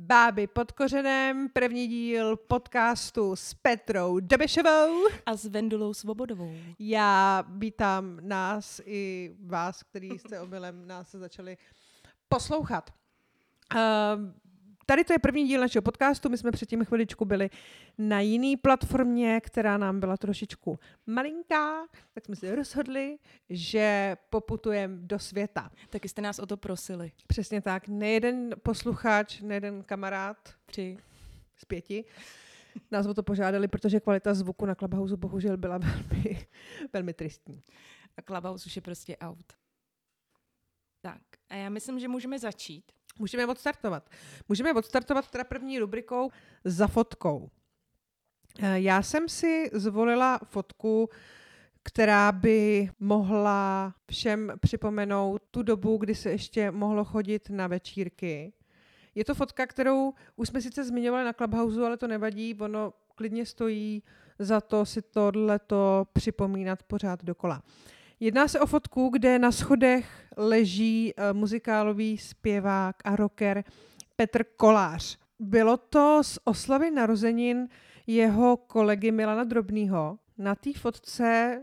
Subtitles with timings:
[0.00, 6.54] Báby pod kořenem, první díl podcastu s Petrou Dobešovou a s Vendulou Svobodovou.
[6.78, 11.56] Já vítám nás i vás, který jste omylem nás začali
[12.28, 12.90] poslouchat.
[13.74, 13.80] Uh,
[14.90, 16.28] Tady to je první díl našeho podcastu.
[16.28, 17.50] My jsme předtím chviličku byli
[17.98, 23.18] na jiný platformě, která nám byla trošičku malinká, tak jsme si rozhodli,
[23.50, 25.70] že poputujeme do světa.
[25.90, 27.12] Taky jste nás o to prosili.
[27.26, 27.88] Přesně tak.
[27.88, 30.54] Nejeden posluchač, nejeden kamarád.
[30.66, 30.98] Tři.
[31.56, 32.04] Z pěti.
[32.90, 35.78] Nás o to požádali, protože kvalita zvuku na Clubhouse bohužel byla
[36.12, 36.46] velmi,
[36.92, 37.62] velmi tristní.
[38.16, 39.52] A Clubhouse už je prostě out.
[41.00, 42.97] Tak, a já myslím, že můžeme začít.
[43.18, 44.10] Můžeme odstartovat.
[44.48, 46.30] Můžeme odstartovat teda první rubrikou
[46.64, 47.50] za fotkou.
[48.62, 51.08] Eh, já jsem si zvolila fotku,
[51.82, 58.52] která by mohla všem připomenout tu dobu, kdy se ještě mohlo chodit na večírky.
[59.14, 63.46] Je to fotka, kterou už jsme sice zmiňovali na Clubhouse, ale to nevadí, ono klidně
[63.46, 64.02] stojí
[64.38, 67.62] za to si tohleto připomínat pořád dokola.
[68.20, 73.64] Jedná se o fotku, kde na schodech leží uh, muzikálový zpěvák a rocker
[74.16, 75.18] Petr Kolář.
[75.38, 77.68] Bylo to z oslavy narozenin
[78.06, 80.18] jeho kolegy Milana Drobného.
[80.38, 81.60] Na té fotce,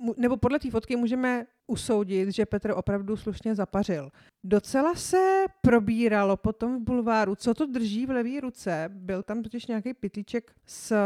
[0.00, 4.10] uh, nebo podle té fotky můžeme usoudit, že Petr opravdu slušně zapařil.
[4.44, 8.88] Docela se probíralo potom v bulváru, co to drží v levé ruce.
[8.92, 10.96] Byl tam totiž nějaký pitlíček s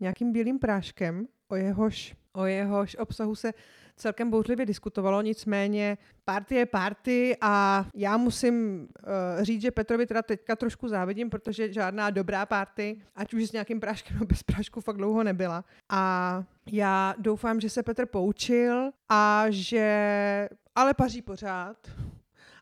[0.00, 3.52] nějakým bílým práškem, o jehož, o jehož obsahu se
[3.96, 10.22] celkem bouřlivě diskutovalo, nicméně party je party a já musím uh, říct, že Petrovi teda
[10.22, 14.80] teďka trošku závidím, protože žádná dobrá party, ať už s nějakým práškem nebo bez prášku,
[14.80, 15.64] fakt dlouho nebyla.
[15.88, 21.76] A já doufám, že se Petr poučil a že ale paří pořád,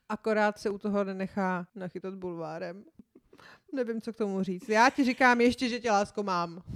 [0.09, 2.85] akorát se u toho nenechá nachytat bulvárem.
[3.75, 4.69] Nevím, co k tomu říct.
[4.69, 6.63] Já ti říkám ještě, že tě lásko mám.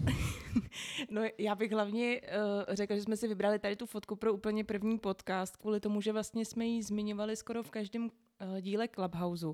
[1.10, 4.64] No já bych hlavně uh, řekla, že jsme si vybrali tady tu fotku pro úplně
[4.64, 9.46] první podcast, kvůli tomu, že vlastně jsme ji zmiňovali skoro v každém uh, díle Clubhouse,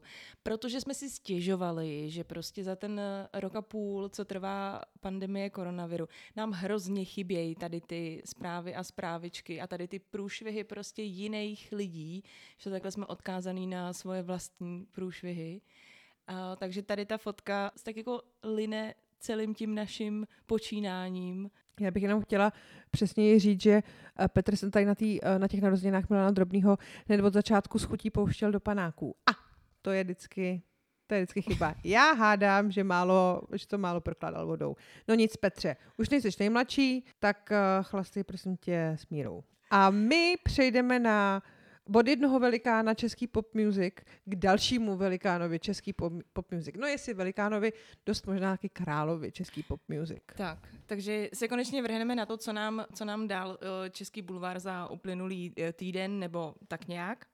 [0.43, 5.51] protože jsme si stěžovali, že prostě za ten uh, rok a půl, co trvá pandemie
[5.51, 11.69] koronaviru, nám hrozně chybějí tady ty zprávy a zprávičky a tady ty průšvihy prostě jiných
[11.73, 12.25] lidí,
[12.59, 15.61] že takhle jsme odkázaný na svoje vlastní průšvihy.
[16.31, 21.51] Uh, takže tady ta fotka tak jako line celým tím naším počínáním.
[21.81, 22.53] Já bych jenom chtěla
[22.91, 23.83] přesněji říct, že
[24.21, 27.79] eh, Petr jsem tady na, tý, eh, na těch narozeninách Milana Drobného hned od začátku
[27.79, 29.17] s chutí pouštěl do panáků.
[29.31, 29.33] A
[29.83, 30.63] to je vždycky
[31.07, 31.75] to je vždycky chyba.
[31.85, 34.77] Já hádám, že, málo, že to málo prokládal vodou.
[35.09, 39.45] No nic, Petře, už nejsi nejmladší, tak uh, chlasty prosím tě s mírou.
[39.71, 41.43] A my přejdeme na
[41.93, 46.75] od jednoho velikána český pop music k dalšímu velikánovi český pop, pop music.
[46.79, 47.73] No jestli velikánovi,
[48.07, 50.23] dost možná taky královi český pop music.
[50.37, 54.59] Tak, takže se konečně vrhneme na to, co nám, co nám dal eh, český bulvár
[54.59, 57.27] za uplynulý eh, týden nebo tak nějak.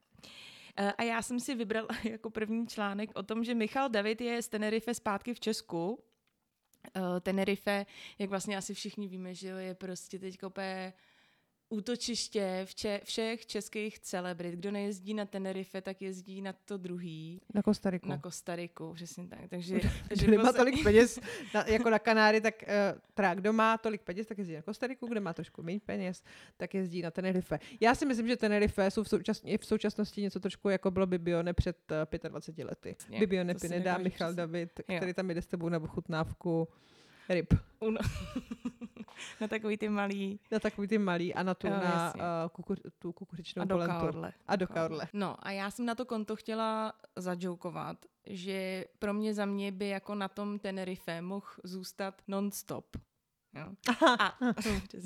[0.77, 4.43] Eh, a já jsem si vybral jako první článek o tom, že Michal David je
[4.43, 6.05] z Tenerife zpátky v Česku.
[7.21, 7.87] Tenerife,
[8.19, 10.93] jak vlastně asi všichni víme, že je prostě teď úplně
[11.71, 14.55] útočiště vče, všech českých celebrit.
[14.55, 17.41] Kdo nejezdí na Tenerife, tak jezdí na to druhý.
[17.55, 18.09] Na Kostariku.
[18.09, 19.39] Na Kostariku, přesně tak.
[19.49, 21.21] Takže, takže kdo má tolik peněz
[21.55, 25.07] na, jako na Kanáry, tak uh, teda kdo má tolik peněz, tak jezdí na Kostariku,
[25.07, 26.23] kdo má trošku méně peněz,
[26.57, 27.59] tak jezdí na Tenerife.
[27.81, 31.53] Já si myslím, že Tenerife jsou v, součas, v současnosti něco trošku jako bylo Bibione
[31.53, 31.77] před
[32.23, 32.97] uh, 25 lety.
[33.19, 34.97] Bibione Pineda, Michal David, jo.
[34.97, 36.69] který tam jde s tebou na ochutnávku
[37.31, 37.55] ryb.
[37.81, 37.99] Uno.
[39.41, 40.41] na takový ty malý.
[40.53, 42.21] Na takový ty malý a na tu, jo, na uh,
[42.53, 44.33] kukur, tu kukuřičnou a do kaurle.
[44.47, 45.09] A do kaurle.
[45.13, 47.97] No a já jsem na to konto chtěla zajoukovat,
[48.27, 52.97] že pro mě za mě by jako na tom Tenerife mohl zůstat non-stop.
[53.55, 53.67] Jo.
[54.19, 54.39] A,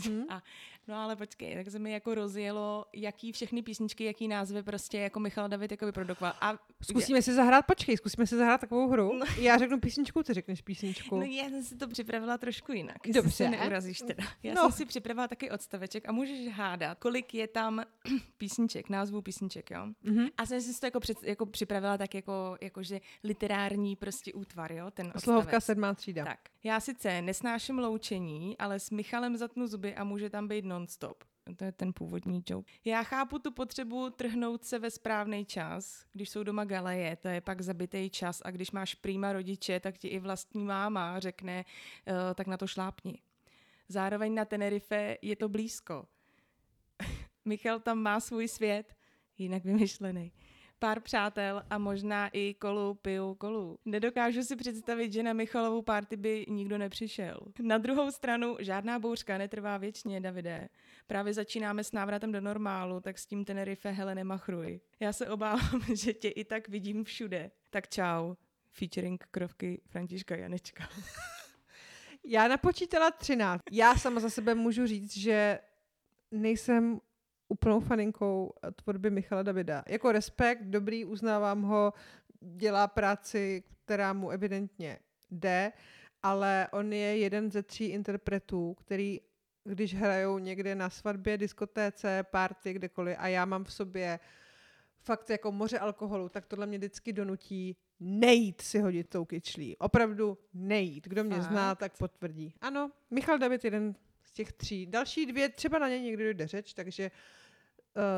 [0.04, 0.24] hmm.
[0.28, 0.42] a,
[0.88, 5.20] no ale počkej, tak se mi jako rozjelo, jaký všechny písničky, jaký názvy prostě jako
[5.20, 6.34] Michal David jako vyprodukoval.
[6.40, 9.12] A zkusíme si zahrát, počkej, zkusíme si zahrát takovou hru.
[9.12, 9.26] No.
[9.38, 11.16] Já řeknu písničku, ty řekneš písničku.
[11.16, 12.96] No já jsem si to připravila trošku jinak.
[13.14, 13.30] Dobře.
[13.30, 14.24] Se neurazíš teda.
[14.42, 14.62] Já no.
[14.62, 17.82] jsem si připravila taky odstaveček a můžeš hádat, kolik je tam
[18.38, 19.86] písniček, názvů písniček, jo.
[20.04, 20.30] Mm-hmm.
[20.36, 24.90] A jsem si to jako, před, jako připravila tak jako, jakože literární prostě útvar, jo,
[24.90, 25.24] ten odstavec.
[25.24, 26.24] Slohovka sedmá třída.
[26.24, 26.53] Tak.
[26.66, 31.24] Já sice nesnáším loučení, ale s Michalem zatnu zuby a může tam být non-stop.
[31.56, 32.72] To je ten původní joke.
[32.84, 37.40] Já chápu tu potřebu trhnout se ve správný čas, když jsou doma galeje, to je
[37.40, 41.64] pak zabitý čas a když máš prýma rodiče, tak ti i vlastní máma řekne,
[42.08, 43.18] uh, tak na to šlápni.
[43.88, 46.06] Zároveň na Tenerife je to blízko.
[47.44, 48.96] Michal tam má svůj svět,
[49.38, 50.32] jinak vymyšlený.
[50.84, 53.78] Pár přátel a možná i kolu piju kolu.
[53.84, 57.40] Nedokážu si představit, že na Michalovou party by nikdo nepřišel.
[57.62, 60.68] Na druhou stranu, žádná bouřka netrvá věčně, Davide.
[61.06, 64.80] Právě začínáme s návratem do normálu, tak s tím Tenerife hele nemachruj.
[65.00, 67.50] Já se obávám, že tě i tak vidím všude.
[67.70, 68.34] Tak čau.
[68.70, 70.88] Featuring krovky Františka Janečka.
[72.24, 73.60] Já napočítala 13.
[73.72, 75.58] Já sama za sebe můžu říct, že
[76.30, 77.00] nejsem
[77.48, 79.84] úplnou faninkou tvorby Michala Davida.
[79.88, 81.92] Jako respekt, dobrý, uznávám ho,
[82.40, 84.98] dělá práci, která mu evidentně
[85.30, 85.72] jde,
[86.22, 89.20] ale on je jeden ze tří interpretů, který
[89.64, 94.20] když hrajou někde na svatbě, diskotéce, party, kdekoliv a já mám v sobě
[94.98, 99.76] fakt jako moře alkoholu, tak tohle mě vždycky donutí nejít si hodit tou kyčlí.
[99.76, 101.08] Opravdu nejít.
[101.08, 101.44] Kdo mě fakt?
[101.44, 102.54] zná, tak potvrdí.
[102.60, 103.94] Ano, Michal David jeden
[104.34, 104.86] těch tří.
[104.86, 107.10] Další dvě, třeba na ně někdy dojde řeč, takže...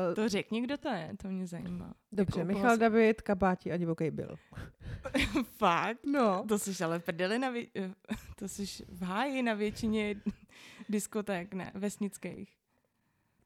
[0.09, 1.93] Uh, to řekni, kdo to je, to mě zajímá.
[2.11, 4.35] Dobře, jako Michal David, Kabáti a divoký byl.
[5.57, 5.99] Fakt?
[6.05, 6.45] No.
[6.47, 7.93] To jsi ale prdeli na vě- eh,
[8.35, 10.15] to jsi v háji na většině
[10.89, 12.57] diskoték, ne, vesnických.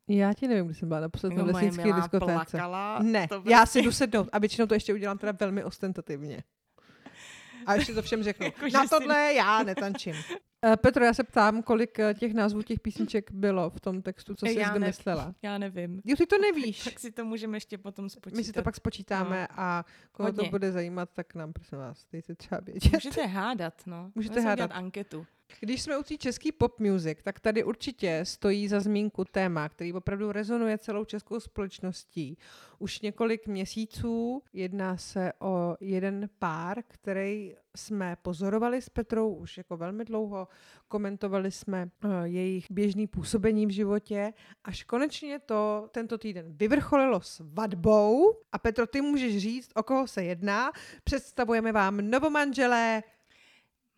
[0.07, 2.33] Já ti nevím, kdy jsem byla naposled na lesnické diskotéce.
[2.33, 3.51] Plakala, ne, prostě...
[3.51, 6.43] já si jdu sednout a většinou to ještě udělám teda velmi ostentativně.
[7.65, 8.45] A ještě to všem řeknu.
[8.61, 9.35] jako, na tohle si...
[9.35, 10.15] já netančím.
[10.15, 14.35] Uh, Petro, já se ptám, kolik uh, těch názvů těch písniček bylo v tom textu,
[14.35, 15.25] co jsi já vymyslela.
[15.25, 16.01] Ne, já nevím.
[16.05, 16.83] Jo, ty to nevíš.
[16.83, 18.37] tak si to můžeme ještě potom spočítat.
[18.37, 19.59] My si to pak spočítáme no.
[19.59, 20.43] a koho Hodně.
[20.43, 22.93] to bude zajímat, tak nám prosím vás, dejte třeba vědět.
[22.93, 24.11] Můžete hádat, no.
[24.15, 24.71] Můžete hádat.
[24.73, 25.25] anketu.
[25.59, 29.93] Když jsme u té český pop music, tak tady určitě stojí za zmínku téma, který
[29.93, 32.37] opravdu rezonuje celou českou společností.
[32.79, 39.77] Už několik měsíců jedná se o jeden pár, který jsme pozorovali s Petrou už jako
[39.77, 40.47] velmi dlouho,
[40.87, 44.33] komentovali jsme uh, jejich běžný působení v životě,
[44.63, 48.39] až konečně to tento týden vyvrcholilo svatbou.
[48.51, 50.71] A Petro, ty můžeš říct, o koho se jedná.
[51.03, 53.03] Představujeme vám novomanželé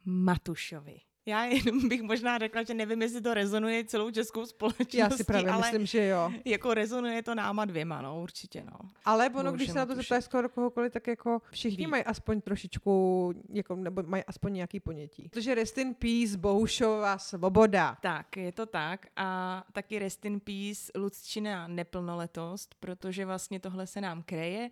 [0.05, 1.12] Matušovi.
[1.25, 5.23] Já jenom bych možná řekla, že nevím, jestli to rezonuje celou českou společností, Já si
[5.23, 6.31] právě ale myslím, že jo.
[6.45, 8.89] Jako rezonuje to náma dvěma, no, určitě, no.
[9.05, 11.91] Ale ono, když se na to zeptáš skoro kohokoliv, tak jako všichni Ví.
[11.91, 15.29] mají aspoň trošičku, jako, nebo mají aspoň nějaký ponětí.
[15.29, 17.97] Protože rest in peace, Bohušová svoboda.
[18.01, 19.05] Tak, je to tak.
[19.15, 24.69] A taky rest in peace, Lucčina neplnoletost, protože vlastně tohle se nám kreje.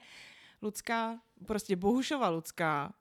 [0.62, 2.94] Lucka, prostě Bohušova Lucka,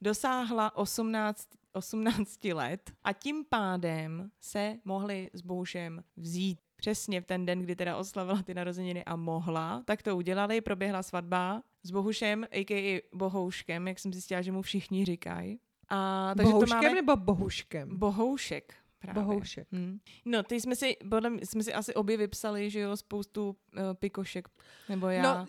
[0.00, 7.46] dosáhla 18 18 let a tím pádem se mohli s Boušem vzít přesně v ten
[7.46, 12.46] den, kdy teda oslavila ty narozeniny a mohla, tak to udělali, proběhla svatba s Bohušem,
[12.50, 13.00] a.k.a.
[13.14, 15.60] Bohouškem, jak jsem zjistila, že mu všichni říkají.
[15.88, 16.94] A, takže Bohouškem to máme...
[16.94, 17.98] nebo Bohuškem?
[17.98, 18.74] Bohoušek.
[19.00, 19.22] Právě.
[19.22, 19.68] Bohoušek.
[19.72, 19.98] Hmm.
[20.24, 23.82] No, ty jsme si, podle mě, jsme si asi obě vypsali, že jo, spoustu uh,
[23.94, 24.48] pikošek,
[24.88, 25.22] nebo já.
[25.22, 25.46] No,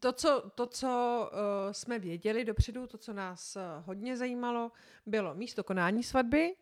[0.00, 4.72] to, co, to, co uh, jsme věděli dopředu, to, co nás uh, hodně zajímalo,
[5.06, 6.54] bylo místo konání svatby,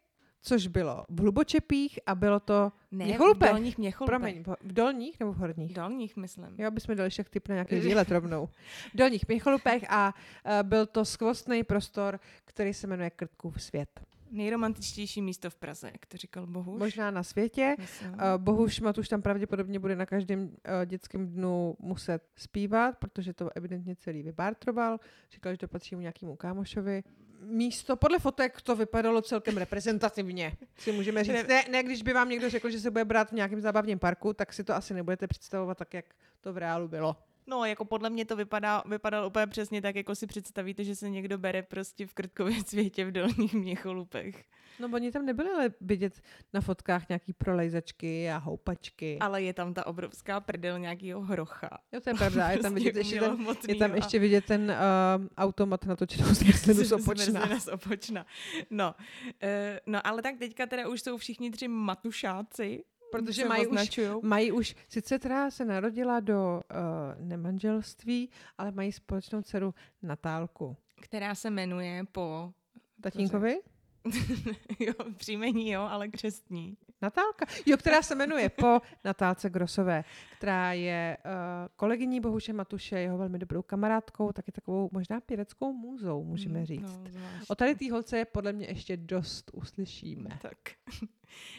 [0.42, 3.48] což bylo v Hlubočepích a bylo to ne, Měcholupech.
[3.48, 4.18] v dolních Měcholupech.
[4.18, 5.70] Promiň, v dolních nebo v horních?
[5.70, 6.54] V dolních, myslím.
[6.58, 8.46] Jo, bychom dali však typ na nějaký výlet rovnou.
[8.94, 14.00] V dolních Měcholupech a uh, byl to skvostný prostor, který se jmenuje Krtkův svět.
[14.30, 16.78] Nejromantičtější místo v Praze, jak to říkal Bohuš.
[16.78, 17.76] Možná na světě.
[17.78, 20.50] Uh, Bohuš Matuš tam pravděpodobně bude na každém uh,
[20.86, 24.98] dětském dnu muset zpívat, protože to evidentně celý vybártroval.
[25.32, 27.02] Říkal, že to patří mu nějakému kámošovi.
[27.42, 31.46] Místo, podle fotek to vypadalo celkem reprezentativně, si můžeme říct.
[31.48, 34.32] Ne, ne, když by vám někdo řekl, že se bude brát v nějakém zábavním parku,
[34.32, 36.04] tak si to asi nebudete představovat tak, jak
[36.40, 37.16] to v reálu bylo.
[37.50, 41.10] No, jako podle mě to vypadá, vypadalo úplně přesně tak, jako si představíte, že se
[41.10, 44.44] někdo bere prostě v krtkově světě v dolních měcholupech.
[44.80, 46.20] No, oni tam nebyli ale vidět
[46.52, 49.18] na fotkách nějaký prolejzačky a houpačky.
[49.20, 51.78] Ale je tam ta obrovská prdel nějakého hrocha.
[51.92, 52.50] Jo, to je pravda.
[52.50, 56.92] Je tam vidět, ještě ten, je tam ještě vidět ten uh, automat natočenou zmrzlinu z
[57.02, 57.60] opočna.
[57.60, 58.26] z opočna.
[58.70, 58.94] No,
[59.42, 59.48] uh,
[59.86, 64.76] no, ale tak teďka teda už jsou všichni tři matušáci, Protože mají už, mají už,
[64.88, 70.76] sice teda se narodila do uh, nemanželství, ale mají společnou dceru Natálku.
[71.00, 72.52] Která se jmenuje po...
[73.00, 73.60] Tatínkovi?
[74.78, 76.76] jo, příjmení jo, ale křestní.
[77.02, 77.46] Natálka?
[77.66, 80.04] Jo, která se jmenuje po Natálce Grosové,
[80.36, 81.32] která je uh,
[81.76, 86.82] kolegyní Bohuše Matuše, jeho velmi dobrou kamarádkou, taky takovou možná pěveckou můzou, můžeme hmm, říct.
[86.82, 90.38] No, o tady té holce podle mě ještě dost uslyšíme.
[90.42, 90.58] Tak.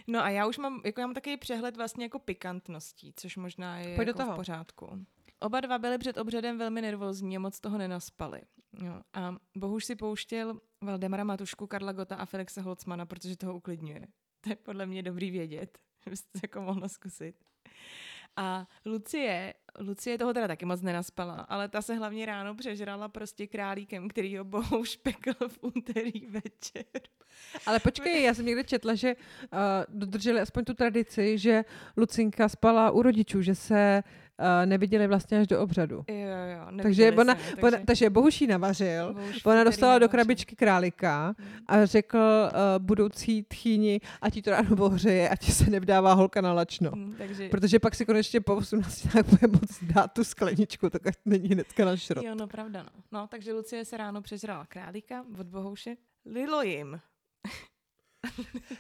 [0.08, 3.80] No a já už mám, jako já mám takový přehled vlastně jako pikantností, což možná
[3.80, 4.34] je Pojď jako do toho.
[4.34, 5.06] v pořádku.
[5.40, 8.42] Oba dva byli před obřadem velmi nervózní a moc toho nenaspali.
[8.74, 9.02] Jo.
[9.14, 14.08] A Bohuž si pouštěl Valdemara Matušku, Karla Gota a Felixe Holcmana, protože toho uklidňuje.
[14.42, 15.78] To je podle mě dobrý vědět,
[16.10, 17.36] byste jako mohla zkusit.
[18.36, 23.48] A Lucie, Lucie toho teda taky moc nenaspala, ale ta se hlavně ráno přežrala prostě
[23.48, 27.02] králíkem, který ho bohu špekl v úterý večer.
[27.66, 29.60] Ale počkej, já jsem někde četla, že uh,
[29.90, 31.66] dodrželi aspoň tu tradici, že
[31.98, 34.04] Lucinka spala u rodičů, že se
[34.66, 36.04] neviděli vlastně až do obřadu.
[36.08, 37.62] Jo, jo, takže, ona, se, takže...
[37.62, 41.50] Ona, takže Bohuš jí navařil, Bohuš ona dostala do krabičky králika hmm.
[41.68, 46.54] a řekl uh, budoucí tchýni, ať ti to ráno ohřeje, ať se nevdává holka na
[46.54, 46.92] lačno.
[46.92, 47.50] Hmm, takže...
[47.50, 51.86] Protože pak si konečně po 18 bude moc dát tu skleničku, tak ať není hnedka
[51.86, 52.26] na šrot.
[52.26, 52.90] Jo, no pravda, no.
[53.12, 55.96] No, takže Lucie se ráno přežrala králika od Bohouše.
[56.26, 57.00] Lilo jim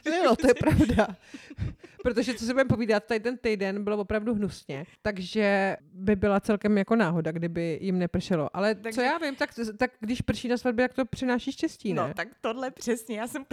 [0.25, 1.07] No, to je pravda.
[2.03, 6.77] Protože co se budeme povídat, tady ten týden bylo opravdu hnusně, takže by byla celkem
[6.77, 8.49] jako náhoda, kdyby jim nepršelo.
[8.53, 8.95] Ale takže...
[8.95, 12.01] co já vím, tak, tak když prší na svatbě, jak to přináší štěstí, ne?
[12.07, 13.19] No, tak tohle přesně.
[13.19, 13.45] Já jsem,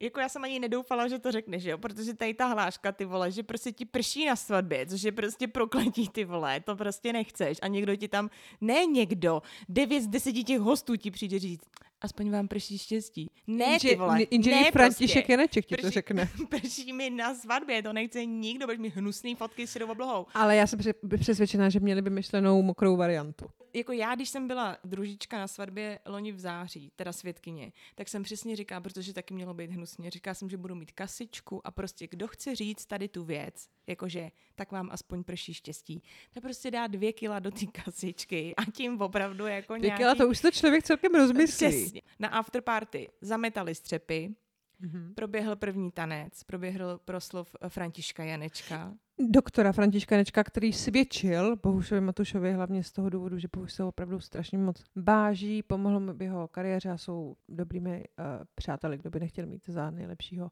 [0.00, 1.78] jako já jsem ani nedoufala, že to řekneš, jo?
[1.78, 5.48] protože tady ta hláška, ty vole, že prostě ti prší na svatbě, což je prostě
[5.48, 7.58] prokletí, ty vole, to prostě nechceš.
[7.62, 8.30] A někdo ti tam,
[8.60, 11.64] ne někdo, devět z deseti těch hostů ti přijde říct,
[12.02, 13.30] aspoň vám prší štěstí.
[13.46, 14.22] Ne, ty vole.
[14.22, 15.32] Inženýr ne, František prostě.
[15.32, 16.30] Janeček ti to prší, řekne.
[16.48, 20.26] Prší mi na svatbě, to nechce nikdo, budeš mi hnusný fotky s oblohou.
[20.34, 20.78] Ale já jsem
[21.18, 23.46] přesvědčená, že měli by myšlenou mokrou variantu.
[23.74, 28.22] Jako já, když jsem byla družička na svatbě loni v září, teda svědkyně, tak jsem
[28.22, 32.06] přesně říká, protože taky mělo být hnusně, říká jsem, že budu mít kasičku a prostě
[32.06, 36.02] kdo chce říct tady tu věc, jakože tak vám aspoň prší štěstí,
[36.34, 40.02] tak prostě dá dvě kila do té kasičky a tím opravdu jako dvě nějaký...
[40.02, 41.91] kila, to už to člověk celkem rozmyslí.
[42.00, 42.16] Přesně.
[42.18, 44.34] Na afterparty zametali střepy,
[44.82, 45.14] Mm-hmm.
[45.14, 48.94] Proběhl první tanec, proběhl proslov Františka Janečka.
[49.18, 54.20] Doktora Františka Janečka, který svědčil Bohušovi Matušovi hlavně z toho důvodu, že Bohuš se opravdu
[54.20, 59.20] strašně moc báží, pomohl mu v jeho kariéře a jsou dobrými uh, přáteli, kdo by
[59.20, 60.50] nechtěl mít za nejlepšího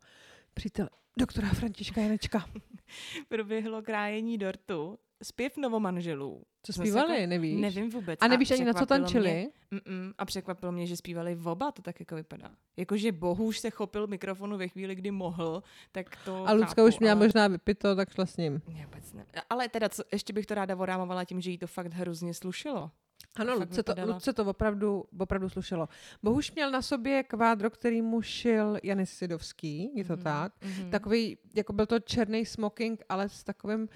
[0.55, 0.91] přítele.
[1.19, 2.45] Doktora Františka Janečka.
[3.29, 6.43] Proběhlo krájení dortu zpěv novomanželů.
[6.63, 7.61] Co zpívali, jako, nevíš?
[7.61, 8.19] Nevím vůbec.
[8.23, 9.49] A nevíš a ani na co tančili?
[9.71, 12.51] Mě, mm, a překvapilo mě, že zpívali v oba, to tak jako vypadá.
[12.77, 15.63] Jakože Bohuž se chopil mikrofonu ve chvíli, kdy mohl,
[15.93, 17.27] tak to A Lucka už měla ale...
[17.27, 18.63] možná vypito, tak šla s ním.
[18.69, 19.27] Ne, vůbec ne.
[19.51, 22.91] Ale teda, co, ještě bych to ráda vorámovala tím, že jí to fakt hrozně slušelo.
[23.37, 25.89] Ano, Ludce to, Ludce to opravdu, opravdu slušelo.
[26.23, 30.23] Bohuž měl na sobě kvádro, který mu šil Janis Sidovský, je to mm-hmm.
[30.23, 30.53] tak.
[30.61, 30.91] Mm-hmm.
[30.91, 33.89] Takový, jako byl to černý smoking, ale s takovým uh,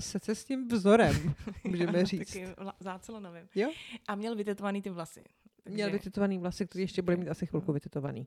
[0.00, 2.32] secesním vzorem, můžeme říct.
[2.32, 2.48] Taky
[2.80, 3.48] zácelonovým.
[3.54, 3.70] Jo?
[4.08, 5.24] A měl vytetovaný ty vlasy.
[5.62, 5.74] Takže...
[5.74, 8.26] Měl vytetovaný vlasy, který ještě bude mít asi chvilku vytetovaný.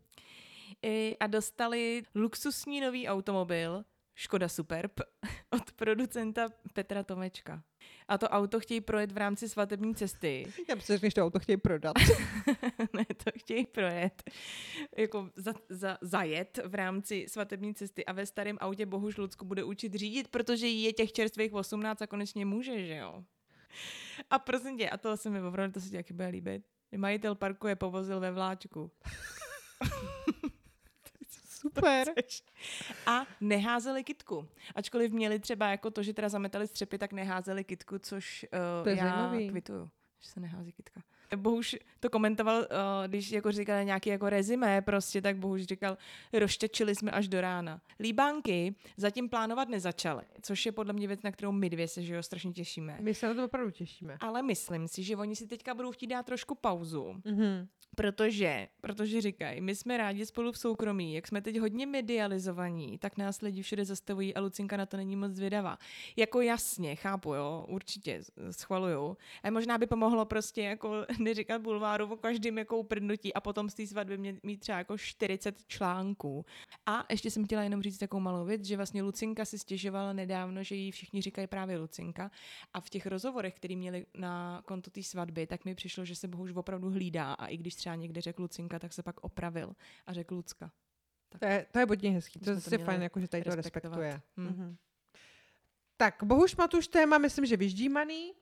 [0.81, 3.85] I, a dostali luxusní nový automobil,
[4.15, 4.91] Škoda Superb
[5.49, 7.63] od producenta Petra Tomečka.
[8.07, 10.45] A to auto chtějí projet v rámci svatební cesty.
[10.69, 11.93] Já myslím, že to auto chtějí prodat.
[12.93, 14.23] ne, to chtějí projet.
[14.97, 19.63] Jako za, za, zajet v rámci svatební cesty a ve starém autě Bohuž Lucku bude
[19.63, 23.23] učit řídit, protože jí je těch čerstvých 18 a konečně může, že jo?
[24.29, 26.63] A prosím tě, a to se mi opravdu, to se ti taky bude líbit.
[26.97, 28.91] Majitel parku je povozil ve vláčku.
[31.65, 32.07] Super.
[33.05, 34.47] A neházeli kitku.
[34.75, 38.89] Ačkoliv měli třeba jako to, že teda zametali střepy, tak neházeli kitku, což uh, to
[38.89, 39.49] je já zajímavý.
[39.49, 41.01] kvituju, že se nehází kitka.
[41.35, 42.65] Bohuž to komentoval, uh,
[43.07, 45.97] když jako říkal nějaký jako rezimé prostě, tak Bohuž říkal,
[46.33, 47.81] roštečili jsme až do rána.
[47.99, 52.15] Líbánky zatím plánovat nezačaly, což je podle mě věc, na kterou my dvě se že
[52.15, 52.97] jo, strašně těšíme.
[53.01, 54.17] My se na to opravdu těšíme.
[54.19, 57.03] Ale myslím si, že oni si teďka budou chtít dát trošku pauzu.
[57.25, 57.67] Mm-hmm.
[57.95, 63.17] Protože, protože říkají, my jsme rádi spolu v soukromí, jak jsme teď hodně medializovaní, tak
[63.17, 65.77] nás lidi všude zastavují a Lucinka na to není moc zvědavá.
[66.15, 68.21] Jako jasně, chápu, jo, určitě
[68.51, 69.17] schvaluju.
[69.43, 73.73] A možná by pomohlo prostě jako neříkat bulváru o každém jako uprdnutí a potom z
[73.73, 76.45] té svatby mě, mít třeba jako 40 článků.
[76.85, 80.63] A ještě jsem chtěla jenom říct takovou malou věc, že vlastně Lucinka si stěžovala nedávno,
[80.63, 82.31] že jí všichni říkají právě Lucinka.
[82.73, 86.27] A v těch rozhovorech, který měli na konto té svatby, tak mi přišlo, že se
[86.27, 89.73] bohuž opravdu hlídá a i když třeba někde řekl Lucinka, tak se pak opravil
[90.05, 90.71] a řekl Lucka.
[91.29, 91.39] Tak.
[91.39, 94.21] To, je, to je hodně hezký, to je fajn, jako, že tady to respektuje.
[94.37, 94.47] Hmm.
[94.47, 94.75] Mm-hmm.
[95.97, 98.33] Tak, Bohuž Matuš téma, myslím, že vyždímaný.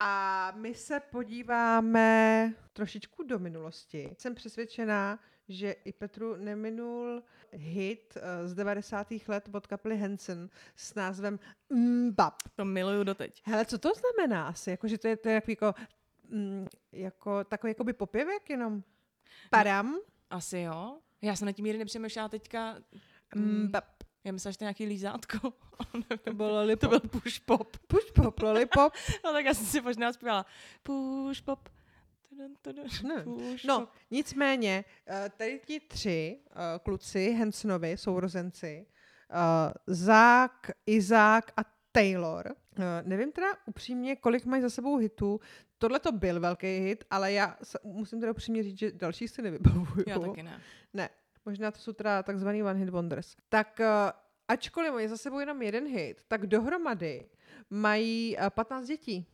[0.00, 4.14] A my se podíváme trošičku do minulosti.
[4.18, 7.22] Jsem přesvědčená, že i Petru neminul
[7.52, 9.12] hit uh, z 90.
[9.28, 11.38] let od kapely Hansen s názvem
[11.70, 12.42] Mbap.
[12.54, 13.42] To miluju doteď.
[13.44, 14.70] Hele, co to znamená asi?
[14.70, 15.74] Jako, že to je, to je jako
[16.34, 18.82] mm, jako takový jakoby popěvek jenom?
[19.50, 19.96] Param?
[20.30, 20.98] Asi jo.
[21.22, 22.76] Já jsem na tím míry nepřemýšlela teďka.
[23.34, 23.84] Mm, bap.
[24.24, 25.52] Já myslím, že to je nějaký lízátko.
[26.24, 26.80] to bylo lollipop.
[26.80, 27.76] To byl push pop.
[27.86, 28.92] Push pop, lollipop.
[29.24, 30.46] no tak já jsem si možná zpívala
[30.82, 31.68] push pop.
[33.66, 38.86] No, nicméně, eh, tady ti tři uh, kluci, Hansonovi, sourozenci,
[39.30, 41.60] uh, Zák, Izák a
[41.92, 42.56] Taylor,
[43.02, 45.40] nevím teda upřímně, kolik mají za sebou hitů.
[45.84, 50.04] Tohle to byl velký hit, ale já musím teda upřímně říct, že další si nevybavuju.
[50.06, 50.60] Já taky ne.
[50.94, 51.08] Ne,
[51.46, 53.36] možná to jsou teda takzvaný one hit wonders.
[53.48, 53.86] Tak uh,
[54.48, 57.26] ačkoliv mají za sebou jenom jeden hit, tak dohromady
[57.70, 59.26] mají uh, 15 dětí.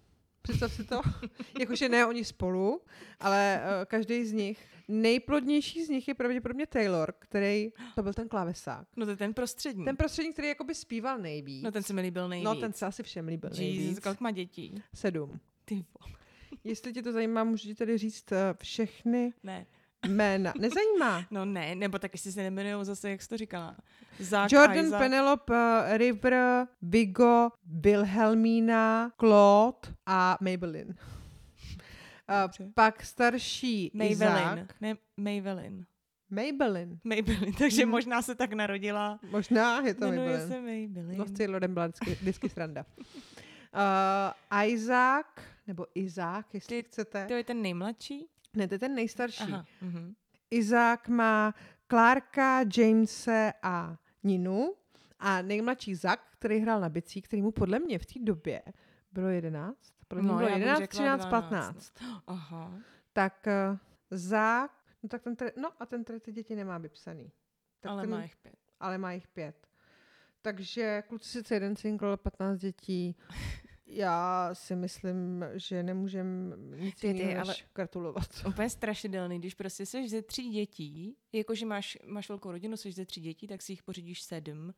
[0.42, 1.00] Představ si to.
[1.60, 2.80] Jakože ne oni spolu,
[3.20, 4.66] ale uh, každý z nich.
[4.88, 8.88] Nejplodnější z nich je pravděpodobně Taylor, který, to byl ten klávesák.
[8.96, 9.84] No to je ten prostřední.
[9.84, 11.62] Ten prostřední, který jakoby zpíval nejvíc.
[11.62, 12.44] No ten se mi líbil nejvíc.
[12.44, 13.84] No ten se asi všem líbil nejvíc.
[13.84, 14.82] Jesus, kolik má dětí?
[14.94, 15.40] Sedm.
[15.64, 16.19] Ty vole.
[16.64, 19.66] Jestli tě to zajímá, můžu ti tady říct uh, všechny Ne.
[20.08, 20.52] jména.
[20.60, 21.24] Nezajímá.
[21.30, 23.76] No ne, nebo tak jestli se nemenují zase, jak jsi to říkala.
[24.18, 25.00] Zach, Jordan, Isaac.
[25.02, 30.94] Penelope, uh, River, Vigo, Wilhelmina, Claude a Maybelline.
[30.94, 34.40] Uh, pak starší Maybelline.
[34.62, 34.80] Izák.
[34.80, 35.84] Ne, Maybelline.
[36.30, 36.96] Maybelline.
[37.04, 37.90] Maybelline, takže Mhm.
[37.90, 39.18] možná se tak narodila.
[39.30, 40.48] Možná je to Jmenuje Maybelline.
[40.54, 41.18] se Maybelline.
[41.18, 41.32] No s
[41.68, 42.84] byla vždycky, vždycky sranda.
[43.74, 45.26] Uh, Isaac,
[45.70, 47.26] nebo Izák, jestli Ty- chcete.
[47.26, 48.26] To je ten nejmladší?
[48.56, 49.42] Ne, to je ten nejstarší.
[49.52, 49.64] Aha.
[49.82, 50.14] Mhm.
[50.50, 51.54] Izák má
[51.90, 54.74] Clarka, Jamese a Ninu
[55.18, 58.62] a nejmladší Zak, který hrál na bicí, který mu podle mě v té době
[59.12, 59.78] bylo 11.
[60.08, 61.30] Podle mě No, bylo já bych 11, řekla 13, 12.
[61.30, 61.94] 15.
[62.26, 62.72] Aha.
[63.12, 63.78] Tak uh,
[64.10, 64.70] Zák,
[65.02, 67.32] no tak ten, tady, no a ten tady ty děti nemá vypsaný.
[67.80, 68.54] Tak Ale ten, má jich pět.
[68.80, 69.66] ale má jich pět.
[70.42, 73.16] Takže kluci sice jeden single, 15 dětí.
[73.92, 78.28] Já si myslím, že nemůžem nic Ty, ty, ale- gratulovat.
[78.48, 83.04] Úplně strašidelný, když prostě jsi ze tří dětí, jakože máš, máš velkou rodinu, jsi ze
[83.04, 84.74] tří dětí, tak si jich pořídíš sedm.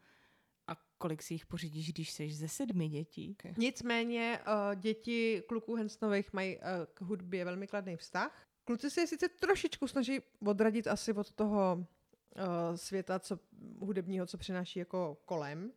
[0.66, 3.36] A kolik si jich pořídíš, když jsi ze sedmi dětí?
[3.40, 3.54] Okay.
[3.56, 6.62] Nicméně uh, děti kluků Hensnových mají uh,
[6.94, 8.46] k hudbě velmi kladný vztah.
[8.64, 13.38] Kluci se je sice trošičku snaží odradit asi od toho uh, světa co,
[13.78, 15.72] hudebního, co přináší jako kolem,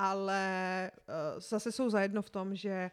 [0.00, 2.90] ale uh, zase jsou zajedno v tom, že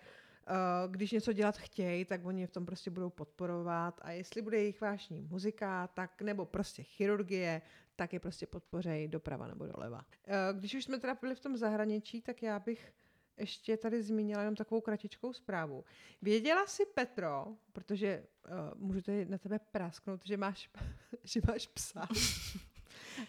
[0.49, 4.57] uh, když něco dělat chtějí, tak oni v tom prostě budou podporovat a jestli bude
[4.57, 7.61] jejich vášní muzika, tak nebo prostě chirurgie,
[7.95, 9.97] tak je prostě podpořej doprava nebo doleva.
[9.97, 12.93] Uh, když už jsme teda byli v tom zahraničí, tak já bych
[13.37, 15.85] ještě tady zmínila jenom takovou kratičkou zprávu.
[16.21, 20.69] Věděla jsi, Petro, protože uh, můžu tady na tebe prasknout, že máš,
[21.23, 22.07] že máš psa.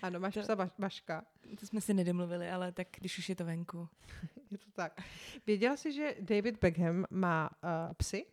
[0.03, 1.25] Ano, máš To- psa Vaška.
[1.61, 3.89] To jsme si nedomluvili, ale tak když už je to venku.
[4.51, 5.01] Je to tak.
[5.47, 8.27] Věděla jsi, že David Beckham má uh, psy?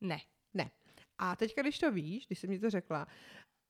[0.00, 0.20] Ne.
[1.18, 3.06] A teďka, když to víš, když jsi mi to řekla,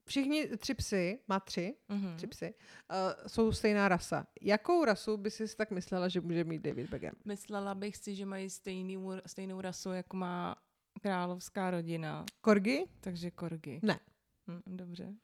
[0.09, 2.17] všichni tři psy, má tři, Mhm.
[2.17, 2.55] tři psy,
[2.91, 4.27] uh, jsou stejná rasa.
[4.43, 7.15] Jakou rasu by si tak myslela, že může mít David Beckham?
[7.25, 10.57] Myslela bych si, že mají stejný, stejnou rasu, jako má
[11.03, 12.85] královská rodina, Korgy?
[13.01, 13.81] takže korgy.
[13.83, 14.01] Ne.
[14.51, 15.15] Hm, dobře.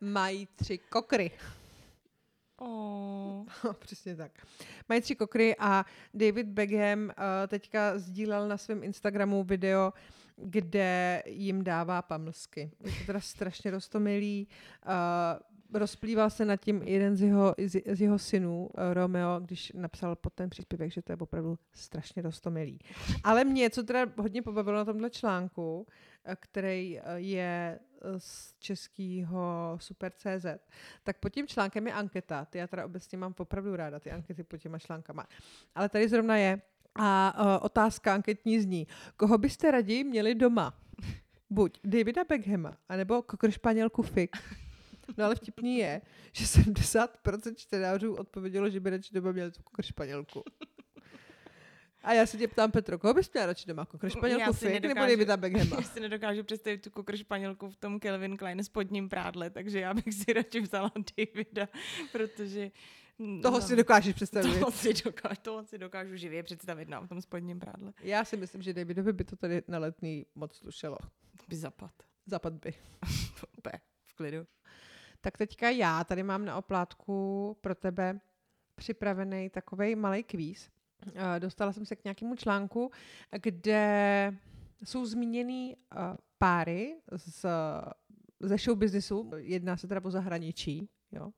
[0.00, 1.30] Mají tři kokry.
[2.58, 3.44] Oh.
[3.78, 4.46] Přesně tak.
[4.88, 5.84] Mají tři kokry a
[6.14, 7.12] David Beckham uh,
[7.48, 9.92] teďka sdílel na svém Instagramu video,
[10.36, 12.70] kde jim dává pamlsky.
[12.84, 14.48] Je to teda strašně rostomilý.
[14.86, 19.72] Uh, rozplýval se nad tím jeden z jeho, z, z jeho synů, uh, Romeo, když
[19.74, 22.78] napsal pod ten příspěvek, že to je opravdu strašně rostomilý.
[23.24, 25.92] Ale mě, co teda hodně pobavilo na tomhle článku, eh,
[26.36, 30.46] který eh, je eh, z českého Super.cz,
[31.02, 32.44] tak pod tím článkem je anketa.
[32.44, 35.26] Ty já teda obecně mám opravdu ráda ty ankety pod těma článkama.
[35.74, 36.62] Ale tady zrovna je.
[36.96, 40.74] A uh, otázka anketní zní, koho byste raději měli doma?
[41.50, 44.36] Buď Davida Beckhama, anebo kokr španělku Fik.
[45.16, 49.82] No ale vtipný je, že 70% čtenářů odpovědělo, že by radši doma měli tu kokr
[49.82, 50.42] španělku.
[52.04, 53.84] A já se tě ptám, Petro, koho bys měla radši doma?
[53.84, 55.76] Kokr španělku Já si Fik nebo Davida Beckhama?
[55.80, 59.94] Já si nedokážu představit tu kokr španělku v tom Kelvin Klein spodním prádle, takže já
[59.94, 61.68] bych si radši vzala Davida,
[62.12, 62.70] protože...
[63.42, 64.58] Toho si dokážeš představit.
[64.58, 67.92] Toho si, dokážu, toho si dokážu živě představit na tom spodním prádle.
[68.02, 70.96] Já si myslím, že Davidovi by to tady na letný moc slušelo.
[71.48, 71.92] By zapad.
[72.26, 72.74] Zapad by.
[74.06, 74.46] V klidu.
[75.20, 78.20] Tak teďka já tady mám na oplátku pro tebe
[78.74, 80.70] připravený takový malý kvíz.
[81.14, 82.90] Eh, Dostala jsem se k nějakému článku,
[83.42, 84.32] kde
[84.84, 85.96] jsou zmíněný eh,
[86.38, 87.46] páry z,
[88.40, 89.30] ze show businessu.
[89.36, 91.30] Jedná se teda o zahraničí, jo.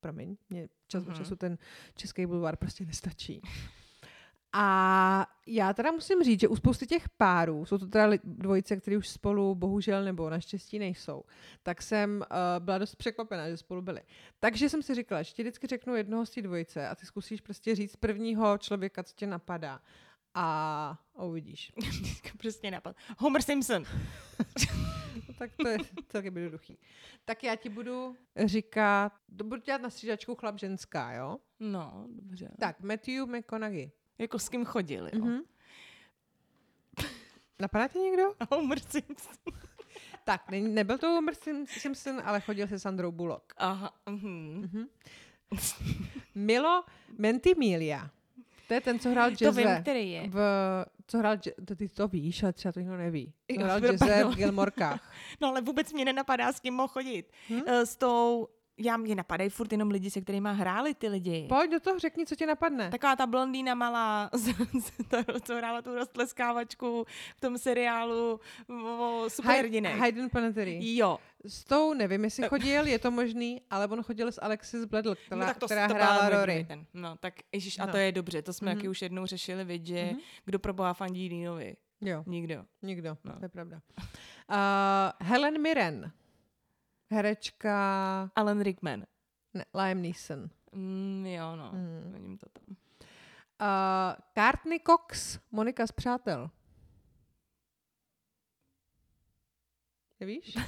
[0.00, 1.16] Promiň, mě čas od Mhm.
[1.16, 1.58] času ten
[1.94, 3.40] český bulvár prostě nestačí.
[4.58, 8.96] A já teda musím říct, že u spousty těch párů, jsou to teda dvojice, které
[8.96, 11.24] už spolu bohužel nebo naštěstí nejsou,
[11.62, 14.02] tak jsem uh, byla dost překvapená, že spolu byli.
[14.40, 17.40] Takže jsem si říkala, že ti vždycky řeknu jednoho z té dvojice a ty zkusíš
[17.40, 19.80] prostě říct prvního člověka, co tě napadá.
[20.34, 21.72] A uvidíš.
[22.38, 22.96] Přesně napad.
[23.18, 23.84] Homer Simpson.
[25.28, 26.78] No, tak to je celkem jednoduchý.
[27.24, 31.38] Tak já ti budu říkat, to budu dělat na střídačku chlap ženská, jo?
[31.60, 32.50] No, dobře.
[32.60, 33.90] Tak, Matthew McConaughey.
[34.18, 35.24] Jako s kým chodili, jo.
[35.24, 35.40] Mhm.
[37.60, 38.22] Napadá tě někdo?
[38.50, 39.34] Homer Simpson.
[40.24, 43.52] Tak, ne, nebyl to Homer Sim- Simpson, ale chodil se Sandrou Bullock.
[43.56, 44.60] Aha, mhm.
[44.72, 44.86] Mhm.
[46.34, 46.84] Milo
[47.18, 48.10] Mentimiglia.
[48.68, 49.60] To je ten, co hrál To jazze.
[49.66, 50.28] vím, který je.
[50.28, 50.38] V,
[51.06, 53.32] co hrál, to ty to víš, ale třeba to nikdo neví.
[53.58, 55.12] Co hrál jazze v Gilmorkách.
[55.40, 57.32] No ale vůbec mě nenapadá, s kým mohl chodit.
[57.50, 57.54] Hm?
[57.60, 57.62] Hm?
[57.68, 61.46] S tou, já mě napadají furt jenom lidi, se kterými hráli ty lidi.
[61.48, 62.90] Pojď do toho, řekni, co tě napadne.
[62.90, 64.30] Taková ta blondýna malá,
[65.44, 69.96] co hrála tu rostleskávačku v tom seriálu o superhrdinek.
[69.96, 70.72] Hayden Panettiere.
[70.80, 75.14] Jo, S tou nevím, jestli chodil, je to možný, ale on chodil s Alexis Bledl,
[75.14, 76.64] která, no, tak to, která to hrála Rory.
[76.68, 76.86] Ten.
[76.94, 77.92] No, tak ježiš, a No.
[77.92, 78.78] to je dobře, to jsme Mhm.
[78.78, 80.20] taky už jednou řešili, vid, že Mhm.
[80.44, 81.76] kdo pro boha fandí Deanovi?
[82.00, 82.64] Jo, Nikdo.
[82.82, 83.32] nikdo, No.
[83.38, 83.80] to je pravda.
[83.98, 84.06] Uh,
[85.28, 86.12] Helen Mirren,
[87.10, 89.04] herečka, Alan Rickman.
[89.54, 90.50] ne, Liam Neeson.
[90.72, 92.12] Mm, jo, no, Mm.
[92.12, 92.76] vidím to tam.
[93.60, 96.50] Uh, Courtney Cox, Monika z Přátel.
[100.20, 100.54] Nevíš?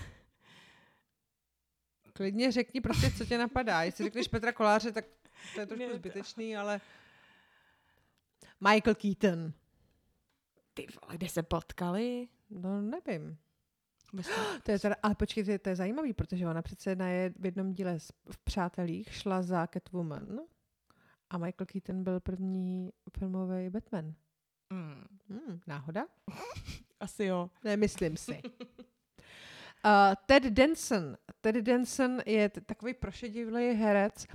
[2.13, 3.83] Klidně řekni prostě, co tě napadá.
[3.83, 5.05] Jestli řekneš Petra Koláře, tak
[5.55, 6.81] to je trošku zbytečný, ale...
[8.61, 9.53] Michael Keaton.
[10.75, 12.29] Ty vole, kde se potkali?
[12.51, 13.39] No, nevím.
[14.63, 17.73] To je teda, ale počkej, to je, zajímavý, protože ona přece na je v jednom
[17.73, 17.99] díle
[18.31, 20.41] v Přátelích šla za Catwoman
[21.31, 24.15] a Michael Keaton byl první filmový Batman.
[24.73, 26.07] Mm, Hmm, náhoda?
[27.01, 27.51] asi jo.
[27.65, 28.43] Nemyslím si.
[29.85, 31.17] Uh, Ted Danson.
[31.41, 34.27] Ted Danson je t- takový prošedivlý herec.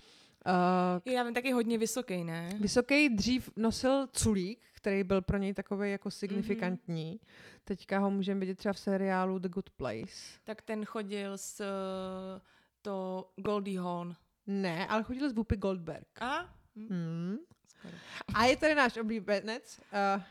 [0.48, 2.50] Uh, Já vím taky hodně vysoký, ne?
[2.60, 7.20] vysoký dřív nosil culík, který byl pro něj takový jako signifikantní.
[7.24, 7.62] Mm-hmm.
[7.64, 10.40] Teďka ho můžeme vidět třeba v seriálu The Good Place.
[10.44, 12.42] Tak ten chodil s uh,
[12.82, 14.16] to Goldie Hawn.
[14.48, 16.22] Ne, ale chodil s Whoopi Goldberg.
[16.22, 16.56] A?
[16.76, 17.38] Hm, Hmm.
[17.68, 17.94] skoro.
[18.34, 19.80] A je tady náš oblíbenec,
[20.18, 20.24] uh,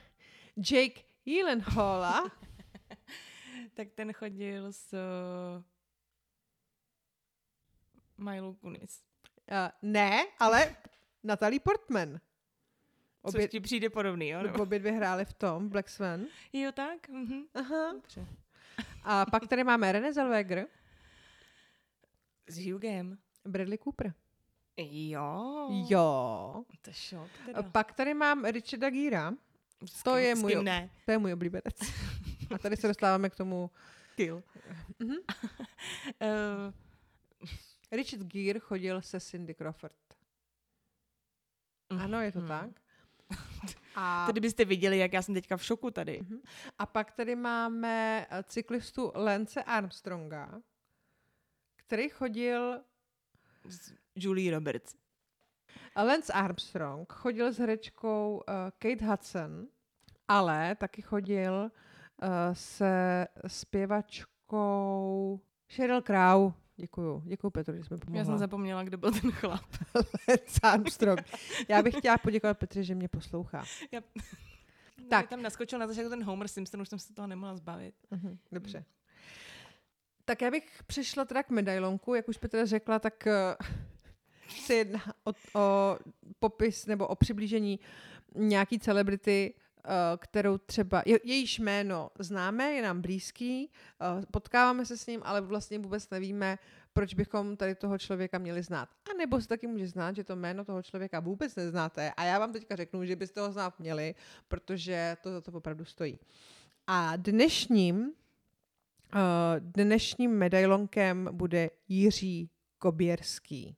[0.70, 2.30] Jake Gyllenhaala.
[3.74, 5.62] tak ten chodil s uh,
[8.24, 9.11] Milo Kunis.
[9.50, 10.76] Uh, ne, ale
[11.24, 12.20] Natalie Portman.
[13.26, 14.42] Což Obě, ti přijde podobný, jo?
[14.42, 14.62] Nebo?
[14.62, 16.24] obě dvě hrály v tom, Black Swan.
[16.52, 17.08] Jo, tak?
[17.08, 17.42] Mhm.
[17.54, 17.92] Aha.
[17.92, 18.26] Dobře.
[19.04, 20.66] A pak tady máme René Zellweger,
[22.46, 23.18] S Hughem.
[23.44, 24.14] Bradley Cooper.
[24.76, 25.68] Jo.
[25.88, 26.64] Jo.
[26.82, 27.62] To je šok A teda.
[27.62, 29.32] pak tady mám Richarda Gíra,
[29.86, 30.90] S to je můj- ne.
[31.04, 31.74] to je můj oblíbenec.
[32.54, 33.70] A tady se dostáváme k tomu.
[34.16, 34.42] Kill.
[34.98, 35.16] Mhm.
[35.16, 36.72] Uh,
[37.92, 39.96] Richard Gere chodil se Cindy Crawford.
[41.90, 42.48] Ano, je to mhm.
[42.48, 42.70] tak.
[43.94, 46.20] A, Tady byste viděli, jak já jsem teďka v šoku tady.
[46.22, 46.40] Mhm.
[46.78, 50.62] a pak tady máme eh, cyklistu Lance Armstronga,
[51.76, 52.80] který chodil
[53.68, 54.94] S Julie Roberts.
[55.94, 58.42] A Lance Armstrong chodil s herečkou uh,
[58.78, 59.68] Kate Hudson,
[60.28, 61.70] ale taky chodil uh,
[62.52, 66.52] se zpěvačkou Sheryl Crow.
[66.82, 68.18] Děkuju, děkuju Petru, že jsme pomohla.
[68.18, 69.64] Já jsem zapomněla, kdo byl ten chlap.
[70.62, 71.22] Armstrong.
[71.68, 73.64] Já bych chtěla poděkovat Petře, že mě poslouchá.
[73.92, 74.00] Já...
[74.00, 74.14] Tak.
[75.10, 75.28] Tak.
[75.28, 77.94] tam naskočil na začátku ten Homer Simpson, už jsem se toho nemohla zbavit.
[78.10, 78.84] Mhm, dobře.
[80.24, 83.56] Tak já bych přišla teda k medailonku, jak už Petra řekla, tak eh,
[84.48, 85.98] se jedná o, o
[86.38, 87.80] popis nebo o přiblížení
[88.34, 89.54] nějaký celebrity,
[90.16, 95.40] kterou třeba, je, jejíž jméno známe, je nám blízký, eh, potkáváme se s ním, ale
[95.40, 96.58] vlastně vůbec nevíme,
[96.92, 98.88] proč bychom tady toho člověka měli znát.
[99.10, 102.38] A nebo se taky může znát, že to jméno toho člověka vůbec neznáte a já
[102.38, 104.14] vám teďka řeknu, že byste ho znát měli,
[104.48, 106.18] protože to za to opravdu stojí.
[106.86, 108.10] A dnešním, uh,
[109.58, 113.76] dnešním medailonkem bude Jiří Koběrský.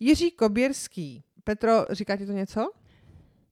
[0.00, 1.24] Jiří Koběrský.
[1.44, 2.72] Petro, říká ti to něco?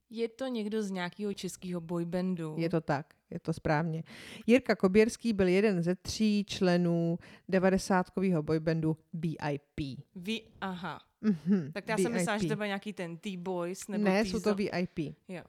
[0.09, 2.55] Je to někdo z nějakého českého boybandu.
[2.57, 4.03] Je to tak, je to správně.
[4.47, 9.99] Jirka Koběrský byl jeden ze tří členů 90-kového boybandu BIP.
[10.15, 11.01] Vy, aha.
[11.21, 12.49] Mhm, Tak já jsem myslela, že VIP.
[12.51, 13.87] to byl nějaký ten T-Boys.
[13.87, 14.99] Nebo Ne, T jsou to VIP.
[15.27, 15.43] Jo.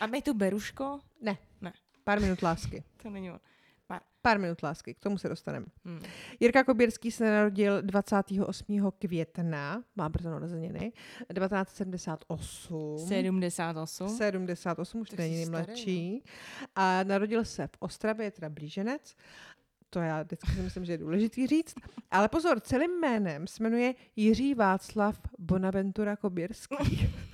[0.00, 1.00] A je to Beruško?
[1.22, 1.38] Ne.
[1.60, 1.72] Ne.
[2.04, 2.84] Pár minut lásky.
[3.02, 3.40] To není on.
[4.22, 5.66] Pár minut lásky, k tomu se dostaneme.
[5.84, 6.00] Hmm.
[6.40, 8.90] Jirka Koběrský se narodil 28.
[8.98, 10.92] května, má brzo narozeniny,
[11.34, 12.98] 1978.
[13.08, 14.08] 78.
[14.08, 15.58] 78, už Tak není starý, no.
[15.58, 16.22] nejmladší.
[16.76, 19.16] A narodil se v Ostravě, je teda blíženec.
[19.90, 21.74] To já vždycky si myslím, že je důležitý říct.
[22.10, 26.76] Ale pozor, celým jménem se jmenuje Jiří Václav Bonaventura Koběrský.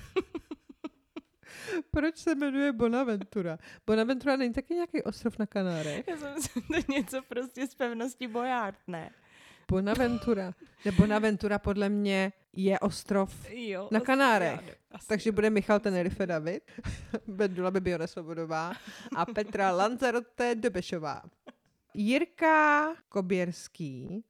[1.90, 3.58] Proč se jmenuje Bonaventura?
[3.86, 6.08] Bonaventura není taky nějaký ostrov na Kanárech?
[6.08, 9.10] Já jsem že to je něco prostě z pevnosti Bojard, ne?
[9.70, 10.52] Bonaventura.
[10.84, 14.78] Ne, Bonaventura podle mě je ostrov Jo, na Kanárech.
[14.92, 15.34] asi Takže jo.
[15.34, 16.62] bude Michal Tenerife David,
[17.26, 18.72] Bendula Bibi Nesvobodová
[19.16, 21.22] a Petra Lanzarote Dobešová.
[21.94, 24.24] Jirka Koběrský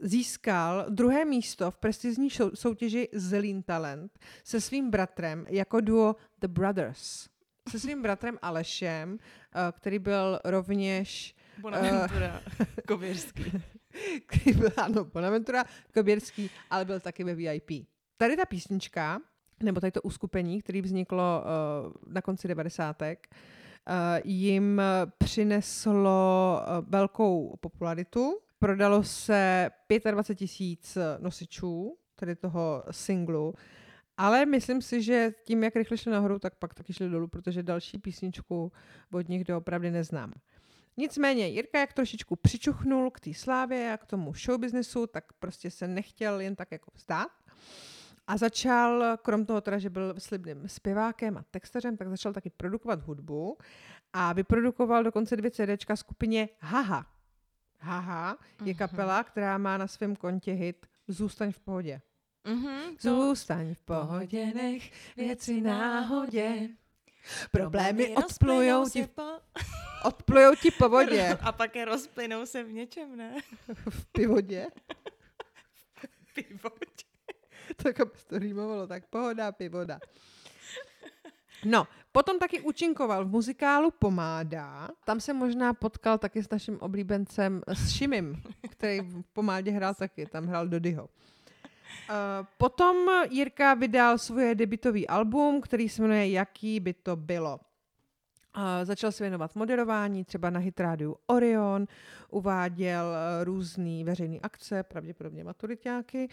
[0.00, 7.28] získal druhé místo v prestižní soutěži Zelín Talent se svým bratrem jako duo The Brothers.
[7.70, 9.18] Se svým bratrem Alešem, uh,
[9.72, 12.40] který byl rovněž Bonaventura
[12.88, 13.52] Kověřský.
[14.26, 17.70] který byl, ano, Bonaventura Koběrský, ale byl taky ve VIP.
[18.16, 19.20] Tady ta písnička,
[19.62, 23.02] nebo tady to uskupení, které vzniklo uh, na konci 90.
[23.02, 23.08] Uh,
[24.24, 24.82] jim
[25.18, 28.38] přineslo uh, velkou popularitu.
[28.64, 29.70] Prodalo se
[30.10, 33.54] 25 tisíc nosičů tady toho singlu,
[34.16, 37.62] ale myslím si, že tím, jak rychle šli nahoru, tak pak taky šli dolů, protože
[37.62, 38.72] další písničku
[39.12, 40.32] od nich doopravdy neznám.
[40.96, 45.88] Nicméně Jirka jak trošičku přičuchnul k té slávě a k tomu showbiznesu, tak prostě se
[45.88, 47.30] nechtěl jen tak jako vzdát.
[48.26, 53.02] A začal, krom toho teda, že byl slibným zpěvákem a textařem, tak začal taky produkovat
[53.02, 53.58] hudbu
[54.12, 57.13] a vyprodukoval dokonce dvě CDčka skupině Haha.
[57.80, 62.00] Haha je kapela, která má na svém kontě hit Zůstaň v pohodě.
[62.44, 66.68] Mhm, to Zůstaň v pohodě, nech věci náhodě.
[67.50, 69.22] Problémy odplujou ti, po...
[70.04, 71.28] odplujou ti po vodě.
[71.40, 73.36] A pak je rozplynou se v něčem, ne?
[73.90, 74.66] V pivodě.
[76.34, 76.70] Pivo.
[77.76, 79.98] tak aby se to rýmovalo, tak pohoda, pivoda.
[81.64, 84.88] No, potom taky účinkoval v muzikálu Pomáda.
[85.04, 90.26] Tam se možná potkal taky s naším oblíbencem s Šimim, který v Pomádě hrál taky,
[90.26, 91.04] tam hrál Dodyho.
[91.04, 92.96] Uh, potom
[93.30, 97.60] Jirka vydal svoje debitový album, který se jmenuje Jaký by to bylo.
[98.56, 101.86] Uh, začal se věnovat moderování, třeba na hitrádiu Orion,
[102.30, 106.28] uváděl uh, různé veřejné akce, pravděpodobně maturitáky.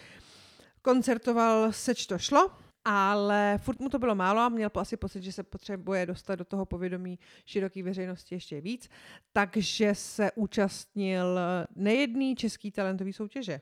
[0.81, 2.51] Koncertoval Seč to šlo,
[2.85, 6.45] ale furt mu to bylo málo a měl asi pocit, že se potřebuje dostat do
[6.45, 8.89] toho povědomí široké veřejnosti ještě víc,
[9.33, 11.39] takže se účastnil
[11.75, 13.61] nejedný český talentový soutěže.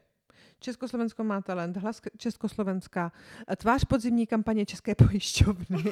[0.60, 3.12] Československo má talent, hlas Československa,
[3.58, 5.84] tvář podzimní kampaně České pojišťovny.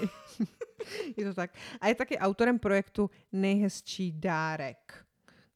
[1.17, 1.51] je to tak.
[1.81, 5.06] A je taky autorem projektu Nejhezčí dárek.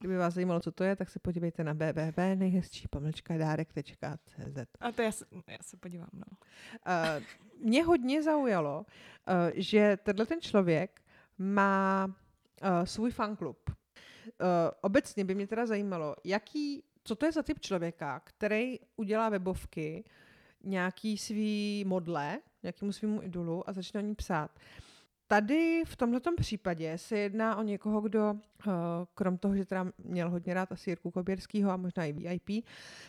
[0.02, 2.88] Kdyby vás zajímalo, co to je, tak se podívejte na www.nejhezčí
[3.38, 4.58] dárek.cz.
[4.80, 6.26] A to já se, já se podívám, no.
[6.30, 7.24] Uh,
[7.66, 8.86] mě hodně zaujalo, uh,
[9.56, 11.02] že tenhle ten člověk
[11.38, 13.70] má uh, svůj fanklub.
[13.70, 13.76] Uh,
[14.82, 20.04] obecně by mě teda zajímalo, jaký, co to je za typ člověka, který udělá webovky
[20.64, 24.52] nějaký svý modle, nějakému svýmu idolu a začne o ní psát.
[25.32, 28.74] Tady v tomto případě se jedná o někoho, kdo uh,
[29.13, 32.65] krom toho, že teda měl hodně rád asi Jirku Koběrskýho a možná i VIP,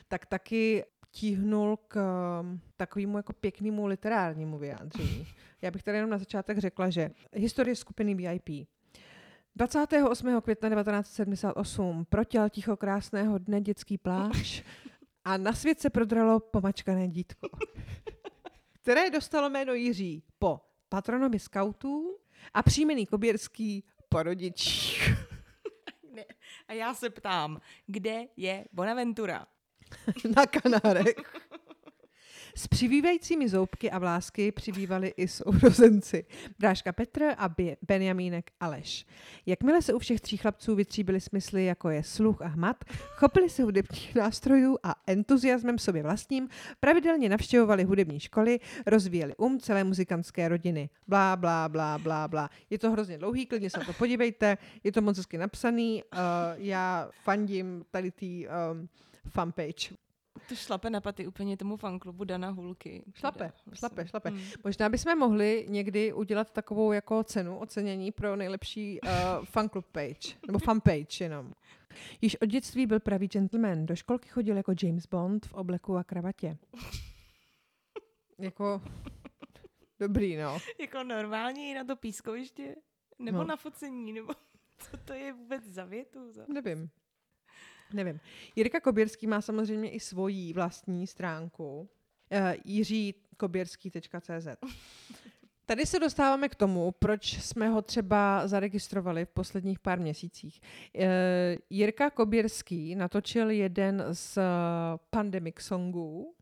[0.08, 1.96] tak taky tíhnul k
[2.40, 5.26] um, takovému jako pěknému literárnímu vyjádření.
[5.62, 8.68] Já bych tady jenom na začátek řekla, že historie skupiny VIP.
[9.56, 10.40] 28.
[10.40, 14.62] května 1978 protěl ticho krásného dne dětský pláž
[15.24, 17.48] a na svět se prodralo pomačkané dítko,
[18.82, 20.60] které dostalo jméno Jiří po
[20.92, 22.18] patronovi skautů
[22.54, 25.10] a příjmený Koběrský po rodičích.
[26.14, 26.24] Ne.
[26.68, 29.46] A já se ptám, kde je Bonaventura?
[30.36, 31.14] na Kanárech.
[32.56, 36.24] S přibývajícími zoubky a vlásky přibývali i sourozenci.
[36.58, 39.06] Bráška Petr a Benjamínek Aleš.
[39.46, 42.84] Jakmile se u všech tří chlapců vytříbily smysly, jako je sluch a hmat,
[43.16, 46.48] chopili se hudebních nástrojů a entuziasmem sobě vlastním
[46.80, 50.90] pravidelně navštěvovali hudební školy, rozvíjeli um celé muzikantské rodiny.
[51.08, 52.50] Blá, blá, blá, blá, blá.
[52.70, 56.02] Je to hrozně dlouhý, klidně se na to podívejte, je to moc hezky napsaný.
[56.12, 56.18] Uh,
[56.56, 58.88] já fandím tady tý um,
[59.28, 59.92] fanpage.
[60.48, 63.04] To šlape na paty úplně tomu fanklubu Dana Hulky.
[63.14, 64.28] Šlape, Teda, šlape, šlape.
[64.30, 64.40] Hmm.
[64.64, 69.10] Možná bychom mohli někdy udělat takovou jako cenu ocenění pro nejlepší uh,
[69.44, 71.52] fanclub page, nebo fanpage jenom.
[72.20, 73.86] Již od dětství byl pravý gentleman.
[73.86, 76.56] Do školky chodil jako James Bond v obleku a kravatě.
[78.38, 78.82] jako
[80.00, 80.58] dobrý, no.
[80.80, 82.76] Jako normálně na to pískoviště?
[83.18, 83.44] Nebo No.
[83.44, 84.12] na focení?
[84.12, 84.32] Nebo
[84.78, 86.32] co to je vůbec za větu?
[86.32, 86.44] Za...
[86.48, 86.90] Nevím.
[87.92, 88.20] Nevím.
[88.56, 91.80] Jirka Koběrský má samozřejmě i svoji vlastní stránku.
[91.80, 94.48] Uh, jiříkoběrský.cz
[95.66, 100.60] Tady se dostáváme k tomu, proč jsme ho třeba zaregistrovali v posledních pár měsících.
[100.94, 101.04] Uh,
[101.70, 104.42] Jirka Koběrský natočil jeden z uh,
[105.10, 106.34] pandemic songů,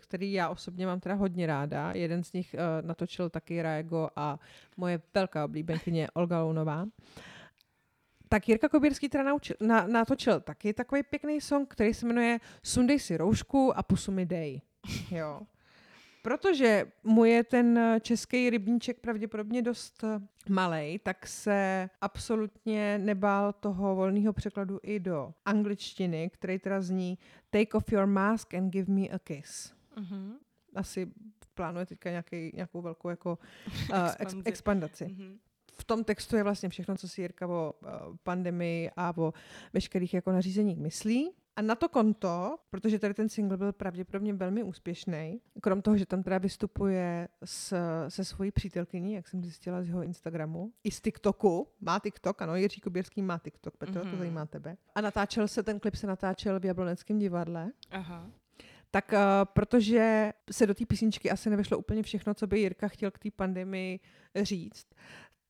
[0.00, 1.92] který já osobně mám teda hodně ráda.
[1.92, 4.38] Jeden z nich uh, natočil taky Raego a
[4.76, 6.86] moje velká oblíbenkyně Olga Lounová.
[8.32, 12.98] Tak Jirka Koběrský teda naučil, na, natočil taky takový pěkný song, který se jmenuje Sundej
[12.98, 14.62] si roušku a pusu mi dej.
[15.10, 15.40] Jo.
[16.22, 20.04] Protože mu je ten český rybníček pravděpodobně dost
[20.48, 27.18] malý, tak se absolutně nebál toho volného překladu i do angličtiny, který teda zní
[27.50, 29.74] Take off your mask and give me a kiss.
[29.96, 30.32] Mm-hmm.
[30.74, 31.12] Asi
[31.54, 33.38] plánuje teďka nějaký, nějakou velkou jako
[33.90, 35.04] uh, ex, expandaci.
[35.04, 35.38] Mm-hmm
[35.72, 37.88] v tom textu je vlastně všechno, co si Jirka o uh,
[38.22, 39.32] pandemii a o
[39.72, 41.30] veškerých jako nařízeních myslí.
[41.56, 46.06] A na to konto, protože tady ten single byl pravděpodobně velmi úspěšný, krom toho, že
[46.06, 47.74] tam teda vystupuje s,
[48.08, 52.56] se svojí přítelkyní, jak jsem zjistila z jeho Instagramu, i z TikToku, má TikTok, ano,
[52.56, 54.04] Jiří Kuběrský má TikTok, Petro, mm-hmm.
[54.04, 54.18] to mhm.
[54.18, 54.76] zajímá tebe.
[54.94, 57.72] A natáčel se, ten klip se natáčel v Jabloneckém divadle.
[57.90, 58.30] Aha.
[58.90, 63.10] Tak uh, protože se do té písničky asi nevešlo úplně všechno, co by Jirka chtěl
[63.10, 64.00] k té pandemii
[64.42, 64.86] říct,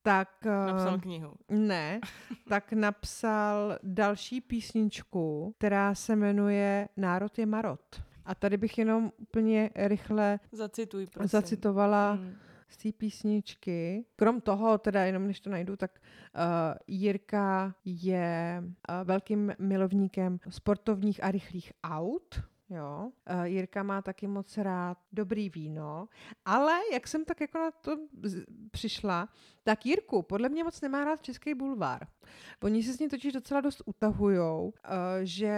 [0.02, 0.28] tak...
[0.66, 1.34] Napsal knihu.
[1.48, 2.00] Ne,
[2.48, 8.02] tak napsal další písničku, která se jmenuje Národ je marot.
[8.24, 11.28] A tady bych jenom úplně rychle Zacituj, prosím.
[11.28, 12.34] zacitovala hmm.
[12.68, 14.04] z té písničky.
[14.16, 16.40] Krom toho, teda jenom než to najdu, tak uh,
[16.86, 22.42] Jirka je uh, velkým milovníkem sportovních a rychlých aut.
[22.74, 23.10] Jo.
[23.30, 26.08] Uh, Jirka má taky moc rád dobrý víno,
[26.44, 29.28] ale jak jsem tak jako na to z- přišla,
[29.64, 32.06] tak Jirku podle mě moc nemá rád Český bulvár.
[32.62, 34.72] Oni se s ní totiž docela dost utahujou, uh,
[35.22, 35.54] že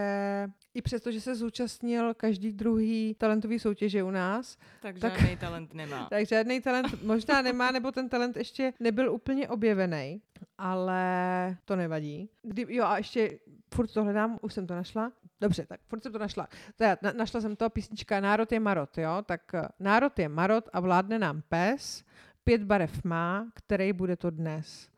[0.74, 4.56] i přesto, že se zúčastnil každý druhý talentový soutěže u nás.
[4.82, 6.06] Tak, tak žádný talent nemá.
[6.10, 10.22] tak žádný talent možná nemá, nebo ten talent ještě nebyl úplně objevený,
[10.58, 12.28] ale to nevadí.
[12.42, 13.38] Kdy, jo a ještě
[13.74, 15.12] furt to hledám, už jsem to našla.
[15.44, 16.48] Dobře, tak furt jsem to našla.
[16.76, 19.22] Teda, na, našla jsem to písnička Národ je marot, jo?
[19.26, 22.04] Tak eh, národ je marot a vládne nám pes,
[22.44, 24.88] pět barev má, který bude to dnes.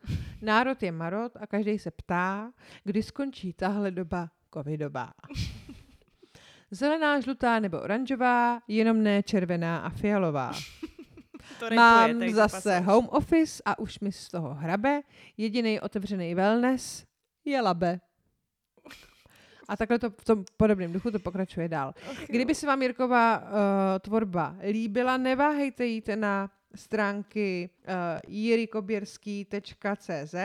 [0.41, 2.51] Národ je marot a každý se ptá,
[2.83, 5.13] kdy skončí tahle doba covidová.
[6.71, 10.51] Zelená, žlutá nebo oranžová, jenom ne červená a fialová.
[11.59, 15.01] To Mám zase home office a už mi z toho hrabe.
[15.37, 17.05] Jediný otevřený wellness
[17.45, 17.99] je labe.
[19.67, 21.93] A takhle to v tom podobném duchu to pokračuje dál.
[22.11, 22.25] Okay.
[22.29, 23.45] Kdyby se vám Jirková uh,
[23.99, 27.69] tvorba líbila, neváhejte jít na stránky
[28.27, 30.35] jirikoběrský.cz,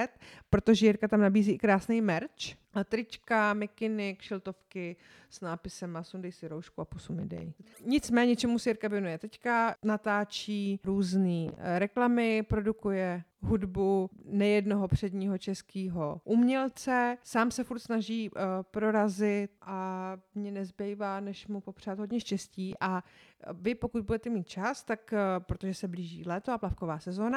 [0.51, 4.97] protože Jirka tam nabízí i krásný merch trička, mikiny, kšiltovky
[5.31, 7.53] s nápisem Sundej si roušku a pusu mi dej.
[7.85, 16.21] Nicméně, čemu si Jirka věnuje teďka, natáčí různé eh, reklamy, produkuje hudbu nejednoho předního českého
[16.25, 17.19] umělce.
[17.23, 23.05] Sám se furt snaží uh, prorazit a mě nezbývá, než mu popřát hodně štěstí a
[23.53, 27.32] vy, pokud budete mít čas, tak uh, protože se blíží léto a plavková sezóna,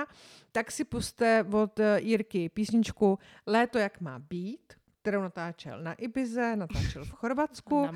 [0.52, 6.56] tak si puste od uh, Jirky písničku Léto jak má být, kterou natáčel na Ibize,
[6.56, 7.88] natáčel v Chorvatsku.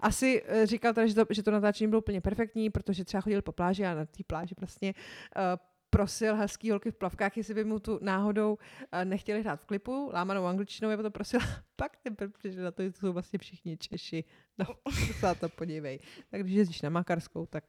[0.00, 3.42] Asi uh, říkal teda, že to, že to natáčení bylo úplně perfektní, protože třeba chodil
[3.42, 4.94] po pláži a na té pláži vlastně
[5.36, 5.42] uh,
[5.90, 10.10] prosil hezký holky v plavkách, jestli by mu tu náhodou uh, nechtěli hrát v klipu,
[10.12, 11.40] lámanou angličtinou, je to prosil,
[11.76, 14.24] pak teprve protože na to jsou vlastně všichni Češi.
[14.58, 14.66] No,
[15.20, 16.00] se to podívej.
[16.30, 17.64] Tak když jezdíš na Makarskou, tak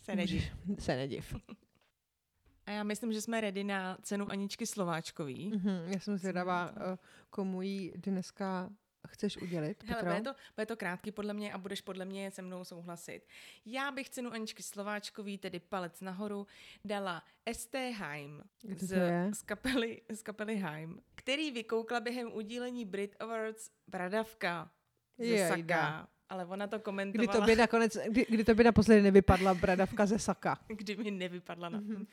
[0.00, 0.44] se nediv.
[0.78, 1.34] Se nediv.
[2.66, 5.52] A já myslím, že jsme ready na cenu Aničky Slováčkový.
[5.52, 6.98] Mm-hmm, já jsem zvědavá, eh,
[7.30, 8.70] komu ji dneska
[9.08, 12.42] chceš udělit, Hele, bude to, bude to krátký podle mě a budeš podle mě se
[12.42, 13.20] mnou souhlasit.
[13.66, 16.46] Já bych cenu Aničky Slováčkový, tedy palec nahoru,
[16.84, 17.22] dala
[17.52, 18.42] ST Heim
[18.76, 18.92] z,
[19.32, 24.70] z, kapely, z kapely Heim, který vykoukla během udílení Brit Awards Bradavka
[25.18, 27.30] ze Saka ale ona to komentovala.
[27.30, 30.58] Kdy to by nakonec, kdy, kdy to by naposledy nevypadla bradavka ze saka.
[30.68, 31.78] kdy mi nevypadla na...
[31.78, 32.06] Mm-hmm.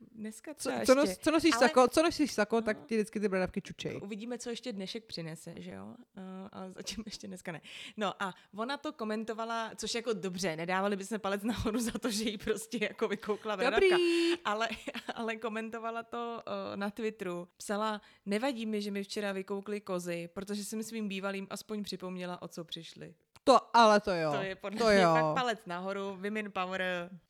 [0.00, 1.68] Dneska co, co, nos, co nosíš ale...
[1.68, 2.62] sako, co nosíš sako, no.
[2.62, 4.00] tak ti vždycky ty bradavky čučej.
[4.02, 5.84] Uvidíme, co ještě dnešek přinese, že jo?
[5.86, 7.60] Uh, ale zatím ještě dneska ne.
[7.96, 12.24] No a ona to komentovala, což jako dobře, nedávali bychom palec nahoru za to, že
[12.24, 13.96] jí prostě jako vykoukla bradavka.
[14.44, 14.68] Ale,
[15.14, 17.48] ale komentovala to uh, na Twitteru.
[17.56, 22.48] Psala, nevadí mi, že mi včera vykoukly kozy, protože jsem svým bývalým aspoň připomněla, o
[22.48, 23.14] co přišli.
[23.46, 24.32] To, ale to jo.
[24.32, 25.14] To je podle to mě jo.
[25.14, 26.82] fakt palec nahoru, Women Power,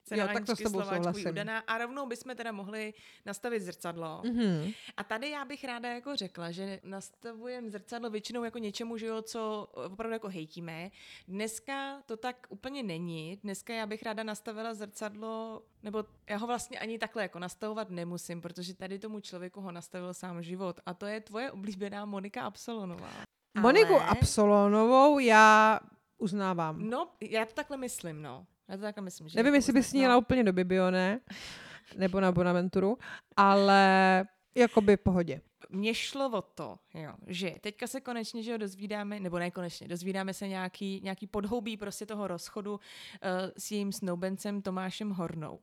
[0.04, 0.82] cena jo, tak to s tebou
[1.30, 1.58] udaná.
[1.58, 2.94] A rovnou bychom teda mohli
[3.26, 4.22] nastavit zrcadlo.
[4.24, 4.74] Mm-hmm.
[4.96, 9.22] A tady já bych ráda jako řekla, že nastavujeme zrcadlo většinou jako něčemu, že jo,
[9.22, 10.90] co opravdu jako hejtíme.
[11.28, 13.36] Dneska to tak úplně není.
[13.42, 18.40] Dneska já bych ráda nastavila zrcadlo, nebo já ho vlastně ani takhle jako nastavovat nemusím,
[18.40, 20.80] protože tady tomu člověku ho nastavil sám život.
[20.86, 23.10] A to je tvoje oblíbená Monika Absolonová.
[23.60, 24.04] Moniku Ale...
[24.04, 25.80] Absolonovou já
[26.18, 26.90] uznávám.
[26.90, 28.46] No, já to takhle myslím, no.
[28.68, 29.28] Já to takhle myslím.
[29.28, 30.20] Že Nevím, jestli bys sníla no.
[30.20, 31.20] úplně do Bibione,
[31.96, 32.98] nebo na Bonaventuru,
[33.36, 34.24] ale
[34.56, 35.40] jakoby pohodě.
[35.70, 39.88] Mně šlo o to, jo, že teďka se konečně že ho dozvídáme, nebo ne konečně,
[39.88, 42.80] dozvídáme se nějaký, nějaký podhoubí prostě toho rozchodu uh,
[43.58, 45.58] s jejím snoubencem Tomášem Hornou.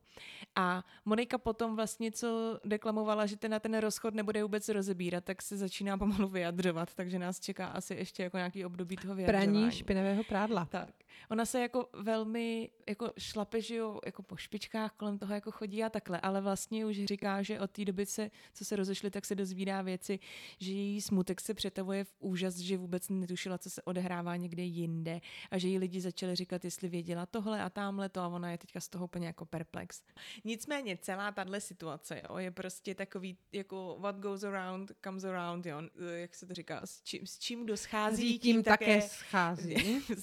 [0.56, 5.42] A Monika potom vlastně, co deklamovala, že ten na ten rozchod nebude vůbec rozebírat, tak
[5.42, 9.52] se začíná pomalu vyjadřovat, takže nás čeká asi ještě jako nějaký období toho vyjadřování.
[9.52, 10.66] Praní špinavého prádla.
[10.66, 10.90] Tak.
[11.30, 15.84] Ona se jako velmi jako šlape, že jo, jako po špičkách kolem toho jako chodí
[15.84, 19.26] a takhle, ale vlastně už říká, že od té doby se, co se rozešli, tak
[19.26, 20.20] se dozvídá věci,
[20.60, 25.22] že její smutek se přetavuje v úžas, že vůbec netušila, co se odehrává někde jinde
[25.52, 28.58] a že jí lidi začali říkat, jestli věděla tohle a tamhle to a ona je
[28.58, 30.02] teďka z toho úplně jako perplex.
[30.44, 35.82] Nicméně celá tahle situace jo, je prostě takový jako what goes around comes around, jo,
[36.16, 40.04] jak se to říká, s čím, s čím kdo schází, tím, tím také, také schází.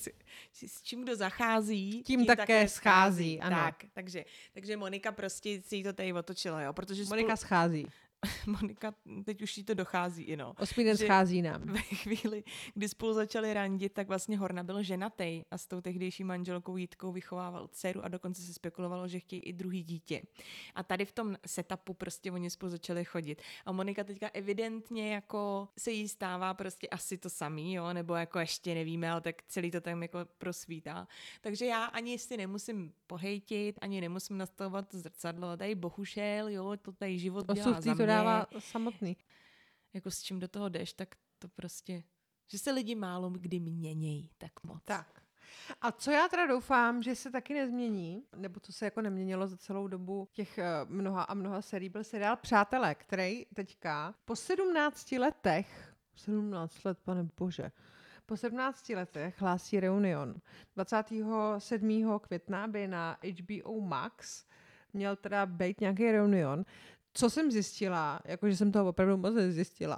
[0.53, 3.41] s, s čím kdo zachází, tím, tím také, také schází.
[3.41, 3.57] Ano.
[3.57, 7.47] Tak, takže, takže Monika prostě si to tady otočila, jo, protože Monika spolu...
[7.47, 7.87] schází.
[8.47, 8.95] Monika,
[9.25, 10.55] teď už jí to dochází, i no.
[10.59, 11.63] Osmý den schází nám.
[11.63, 12.45] Ve chvíli,
[12.75, 17.13] kdy spolu začali randit, tak vlastně Horna byl ženatý a s tou tehdejší manželkou Jítkou
[17.13, 20.23] vychovával dceru a dokonce se spekulovalo, že chtějí i druhý dítě.
[20.75, 23.43] A tady v tom setupu prostě oni spolu začali chodit.
[23.67, 28.39] A Monika teďka evidentně jako se jí stává prostě asi to samý, jo, nebo jako
[28.39, 31.09] ještě nevíme, ale tak celý to tam jako prosvítá.
[31.41, 35.57] Takže já ani si nemusím pohejtit, ani nemusím nastavovat zrcadlo.
[35.57, 39.17] Tady bohužel, jo, to tady život dělá za mě dává samotný.
[39.95, 42.03] Jako s čím do toho jdeš, tak to prostě,
[42.47, 44.83] že se lidi málo kdy měnějí tak moc.
[44.85, 45.23] Tak.
[45.81, 49.57] A co já teda doufám, že se taky nezmění, nebo co se jako neměnilo za
[49.57, 55.13] celou dobu těch eh, mnoha a mnoha serií, byl seriál Přátelé, který teďka po 17
[55.13, 57.73] letech, 17 let, pane bože,
[58.27, 60.35] po 17 letech hlásí Reunion.
[60.77, 62.19] 27.
[62.19, 64.45] května by na HBO Max
[64.93, 66.65] měl teda být nějaký reunion
[67.21, 69.97] co jsem zjistila, jakože jsem toho opravdu moc zjistila,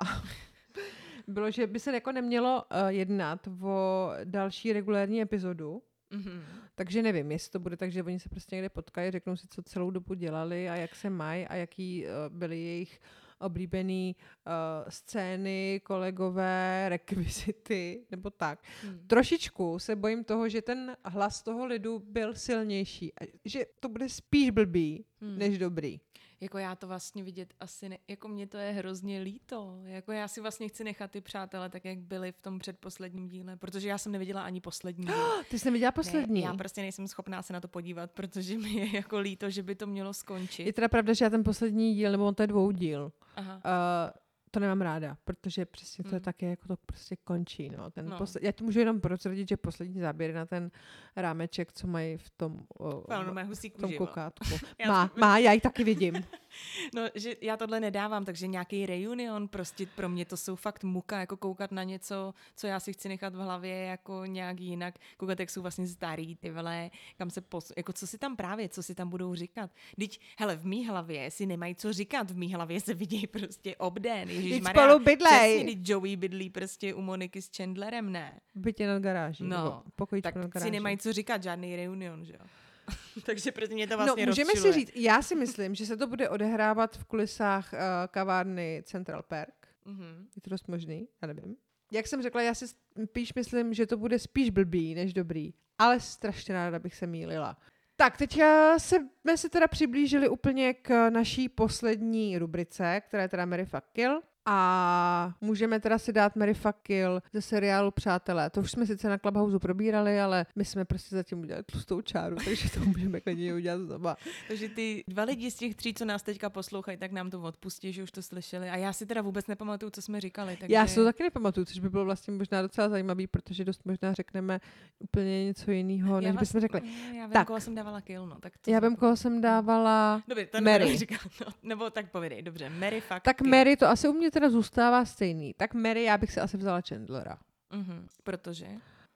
[1.27, 6.41] bylo, že by se jako nemělo uh, jednat o další regulární epizodu, Mm-hmm.
[6.75, 9.63] Takže nevím, jestli to bude tak, že oni se prostě někde potkají, řeknou si, co
[9.63, 13.01] celou dobu dělali a jak se mají a jaký uh, byly jejich
[13.39, 14.17] oblíbený
[14.47, 14.53] uh,
[14.89, 18.63] scény, kolegové, rekvizity, nebo tak.
[18.83, 19.07] Hmm.
[19.07, 23.13] Trošičku se bojím toho, že ten hlas toho lidu byl silnější.
[23.45, 25.39] Že to bude spíš blbý, hmm.
[25.39, 26.01] než dobrý
[26.43, 30.29] jako já to vlastně vidět asi, ne, jako mě to je hrozně líto, jako já
[30.29, 33.99] si vlastně chci nechat ty přátelé tak, jak byli v tom předposledním díle, protože já
[33.99, 35.15] jsem neviděla ani poslední díl.
[35.51, 36.41] Ty jsi neviděla poslední?
[36.41, 39.63] Ne, já prostě nejsem schopná se na to podívat, protože mi je jako líto, že
[39.63, 40.67] by to mělo skončit.
[40.67, 43.55] Je teda pravda, že já ten poslední díl, nebo on to je dvou díl, Aha.
[43.55, 44.23] Uh,
[44.55, 47.71] to nemám ráda, protože přesně to je také, jako to prostě končí.
[47.77, 47.91] No.
[47.91, 48.19] Ten no.
[48.19, 50.71] Posled, já ti můžu jenom prozradit, že poslední záběr na ten
[51.17, 54.45] rámeček, co mají v tom, o, no, v tom kukátku.
[54.87, 56.15] má, má, já ji taky vidím.
[56.95, 61.21] no, že já tohle nedávám, takže nějaký reunion, prostě pro mě to jsou fakt muka,
[61.21, 65.41] jako koukat na něco, co já si chci nechat v hlavě jako nějak jinak, koukat,
[65.41, 67.73] jak jsou vlastně starý ty vele, kam se pos...
[67.77, 69.71] jako co si tam právě, co si tam budou říkat.
[69.99, 73.77] Teď, hele, v mý hlavě si nemají co říkat, v mý hlavě se vidějí prostě
[73.77, 75.65] obden, Teď spolu bydlej.
[75.65, 78.41] Přesně, Joey bydlí prostě u Moniky s Chandlerem, ne?
[78.55, 79.45] Bytě nad garáží.
[79.45, 79.83] No,
[80.23, 80.65] tak nad garáží.
[80.65, 82.47] si nemají co říkat, žádný reunion, že jo?
[83.27, 84.73] Takže pro mě to vlastně No, můžeme rozčiluje.
[84.73, 87.79] si říct, já si myslím, že se to bude odehrávat v kulisách uh,
[88.11, 89.55] kavárny Central Park.
[89.87, 90.27] Mm-hmm.
[90.37, 91.57] Je to dost možný, já nevím.
[91.93, 92.65] Jak jsem řekla, já si
[93.05, 97.57] spíš myslím, že to bude spíš blbý než dobrý, ale strašně ráda bych se mýlila.
[97.97, 98.41] Tak, teď
[98.79, 104.23] jsme se teda přiblížili úplně k naší poslední rubrice, která je teda Mary Fuck Kill.
[104.47, 108.51] A můžeme teda si dát Mary Fuck Kill ze seriálu Přátelé.
[108.51, 112.37] To už jsme sice na Clubhouse probírali, ale my jsme prostě zatím udělali tlustou čáru,
[112.45, 114.17] takže to můžeme klidně udělat znova.
[114.49, 117.93] takže ty dva lidi z těch tří, co nás teďka poslouchají, tak nám to odpustí,
[117.93, 118.71] že už to slyšeli.
[118.71, 120.57] A já si teda vůbec nepamatuju, co jsme říkali.
[120.61, 120.75] Takže...
[120.75, 124.13] Já si to taky nepamatuju, což by bylo vlastně možná docela zajímavý, protože dost možná
[124.13, 124.61] řekneme
[124.99, 126.81] úplně něco jiného, než bychom řekli.
[127.17, 127.47] Já vím, tak.
[127.47, 128.37] koho jsem dávala kill, no.
[128.41, 130.99] Tak já vím, koho jsem dávala Dobře, to Mary.
[131.41, 131.53] No.
[131.63, 133.51] Nebo tak povědej, dobře, Mary fuck Tak kill.
[133.51, 135.55] Mary to asi u mě teda zůstává stejný.
[135.55, 137.39] Tak Mary, já bych se asi vzala Chandlera.
[137.71, 138.07] Mm-hmm.
[138.25, 138.69] Protože?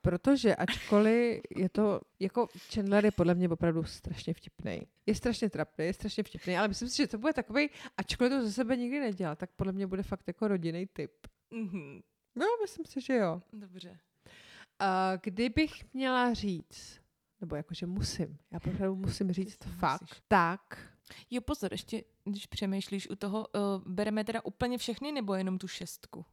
[0.02, 4.86] Protože ačkoliv je to, jako Chandler je podle mě opravdu strašně vtipný.
[5.06, 8.42] Je strašně trapný, je strašně vtipný, ale myslím si, že to bude takový, ačkoliv to
[8.42, 11.12] ze sebe nikdy nedělá, tak podle mě bude fakt jako rodinný typ.
[11.52, 12.02] Mm-hmm.
[12.36, 13.42] No, myslím si, že jo.
[13.52, 13.98] Dobře.
[14.78, 17.00] A kdybych měla říct,
[17.40, 20.78] nebo jakože musím, já opravdu musím říct fakt, tak
[21.30, 25.68] Jo, pozor, ještě když přemýšlíš u toho, uh, bereme teda úplně všechny nebo jenom tu
[25.68, 26.24] šestku?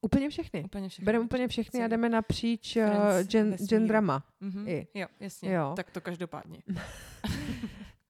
[0.00, 0.64] Úplně všechny.
[0.64, 1.04] Úplně všechny.
[1.04, 2.82] Bereme úplně všechny a jdeme napříč uh,
[3.22, 4.24] gen, gendrama.
[4.42, 4.68] Mm-hmm.
[4.68, 4.86] I.
[4.94, 5.52] Jo, jasně.
[5.52, 5.72] Jo.
[5.76, 6.62] Tak to každopádně.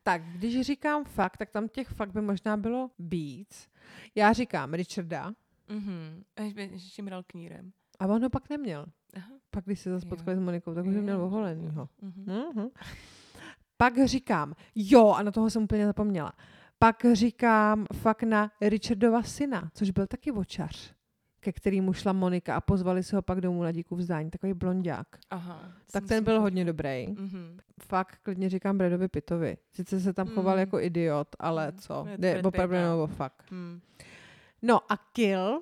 [0.03, 3.69] Tak, když říkám fakt, tak tam těch fakt by možná bylo víc.
[4.15, 5.33] Já říkám Richarda.
[5.69, 6.25] Mhm.
[6.57, 7.73] Ještě tím knírem.
[7.99, 8.87] A on ho pak neměl.
[9.15, 9.33] Aha.
[9.51, 11.89] Pak, když se zase potkali s Monikou, tak už měl oholenýho.
[12.03, 12.25] Mhm.
[12.55, 12.69] Mhm.
[13.81, 16.33] Pak říkám, jo, a na toho jsem úplně zapomněla.
[16.79, 20.95] Pak říkám fakt na Richardova syna, což byl taky vočař,
[21.41, 25.07] ke kterýmu šla Monika a pozvali se ho pak domů na díku vzdání, takový blondák.
[25.31, 25.73] Aha.
[25.93, 27.07] Tak ten byl hodně dobrý.
[27.09, 27.59] Mhm.
[27.83, 29.57] Fakt klidně říkám Bradovi Pitovi.
[29.73, 30.61] Sice se tam choval Mm.
[30.61, 31.79] jako idiot, ale Mm.
[31.79, 32.07] co?
[32.11, 32.91] Je Jde opravdu no.
[32.91, 33.45] nebo fakt.
[33.51, 33.81] Hmm.
[34.63, 35.61] No a Kill,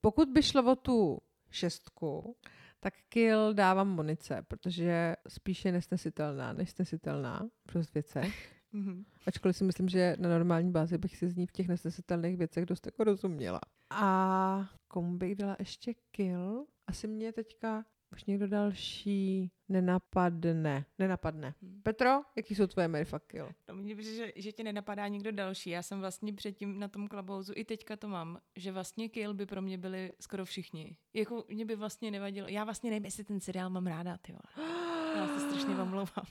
[0.00, 1.18] pokud by šlo o tu
[1.50, 2.36] šestku,
[2.84, 8.54] tak Kill dávám Monice, protože spíše nesnesitelná, než snesitelná v dost věcech.
[8.72, 9.04] Mhm.
[9.26, 12.66] Ačkoliv si myslím, že na normální bázi bych si z ní v těch nesnesitelných věcech
[12.66, 13.60] dost jako rozuměla.
[13.90, 16.66] A komu bych dala ještě Kill?
[16.86, 20.84] Asi mě teďka už někdo další nenapadne.
[20.98, 21.54] Nenapadne.
[21.62, 21.80] Hmm.
[21.82, 23.48] Petro, jaký jsou tvoje Mary fuck Kill?
[23.68, 25.70] No, mně přijde, že, že tě nenapadá nikdo další.
[25.70, 29.46] Já jsem vlastně předtím na tom klabouzu, i teďka to mám, že vlastně Kill by
[29.46, 30.96] pro mě byli skoro všichni.
[31.14, 32.48] Jako mě by vlastně nevadilo.
[32.48, 34.68] Já vlastně nevím, jestli ten seriál mám ráda, ty vole.
[35.16, 36.26] Já se strašně omlouvám.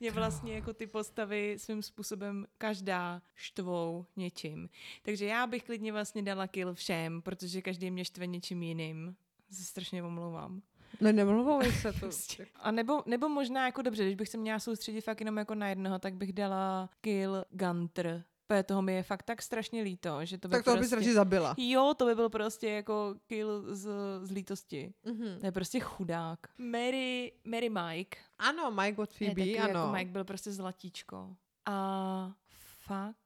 [0.00, 4.68] Mě vlastně jako ty postavy svým způsobem každá štvou něčím.
[5.02, 9.16] Takže já bych klidně vlastně dala kill všem, protože každý mě štve něčím jiným.
[9.50, 10.62] Se strašně omlouvám.
[11.00, 11.98] Ne, nemluvou se to.
[11.98, 12.46] Prostě.
[12.56, 15.68] A nebo, nebo možná jako dobře, když bych se měla soustředit fakt jenom jako na
[15.68, 18.24] jednoho, tak bych dala kill Gunter.
[18.46, 20.80] Protože toho mi je fakt tak strašně líto, že to by tak to prostě...
[20.80, 21.54] bys radši zabila.
[21.58, 23.88] Jo, to by byl prostě jako kill z,
[24.22, 24.94] z lítosti.
[25.04, 25.40] Mhm.
[25.40, 26.38] To je prostě chudák.
[26.58, 28.18] Mary, Mary Mike.
[28.38, 29.80] Ano, Mike od Je Phoebe, taky ano.
[29.80, 31.36] Jako Mike byl prostě zlatíčko.
[31.66, 33.16] A fuck.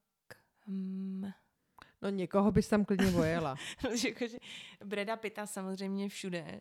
[0.67, 1.33] Hmm.
[2.03, 3.57] No někoho bys tam klidně vojela.
[4.05, 4.39] Jakože
[4.85, 6.61] Breda Pitta samozřejmě všude.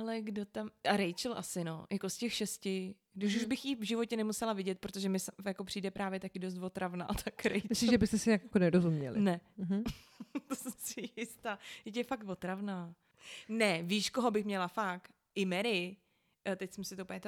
[0.00, 0.70] Ale kdo tam...
[0.90, 1.86] A Rachel asi, no.
[1.90, 2.94] Jako z těch šesti.
[3.14, 3.48] Když už Mhm.
[3.48, 7.44] bych jí v životě nemusela vidět, protože mi jako přijde právě taky dost otravná, tak
[7.44, 7.60] Rachel...
[7.68, 9.20] Myslíš, že byste si jako nerozuměli?
[9.20, 9.82] Ne, Mhm.
[10.48, 11.58] to jsem si jistá.
[11.84, 12.94] Je tě fakt otravná.
[13.48, 15.10] Ne, víš, koho bych měla fakt?
[15.34, 15.96] I Mary.
[16.48, 17.20] Eh, Teď jsem si to úplně.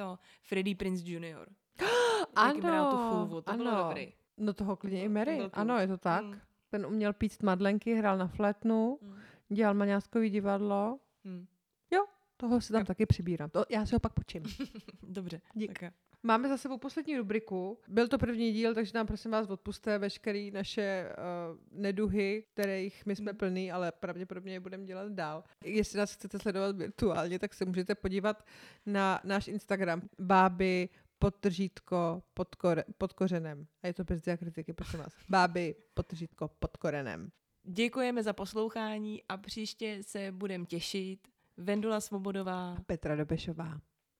[0.43, 1.47] Freddie Prince Jr.
[2.61, 3.87] Bral tu chůvu, to bylo ano.
[3.87, 4.13] dobrý.
[4.37, 5.39] No toho klidně i Mary.
[5.53, 6.23] Ano, je to tak.
[6.25, 6.39] Mm.
[6.69, 9.15] Ten uměl pít madlenky, hrál na flétnu, Mm.
[9.49, 10.99] dělal maňáskový divadlo.
[11.25, 11.45] Hmm.
[12.43, 12.85] Toho si tam Jo.
[12.85, 13.49] taky přibírám.
[13.49, 14.43] To, já si ho pak počím.
[15.03, 15.41] Dobře.
[15.53, 15.79] Dík.
[15.79, 15.93] Tak.
[16.23, 17.79] Máme za sebou poslední rubriku.
[17.87, 23.15] Byl to první díl, takže nám prosím vás odpuste veškeré naše uh, neduhy, kterých my
[23.15, 25.43] jsme plný, ale pravděpodobně je budeme dělat dál.
[25.65, 28.45] Jestli nás chcete sledovat virtuálně, tak se můžete podívat
[28.85, 30.89] na náš Instagram báby
[31.19, 33.67] podtržítko pod, kore, pod kořenem.
[33.83, 35.13] A je to bez diakritiky, prosím vás.
[35.29, 37.31] Báby podtržítko pod korenem.
[37.63, 41.32] Děkujeme za poslouchání a příště se budeme těšit.
[41.57, 42.77] Vendula Svobodová.
[42.85, 43.77] Petra Dobešová.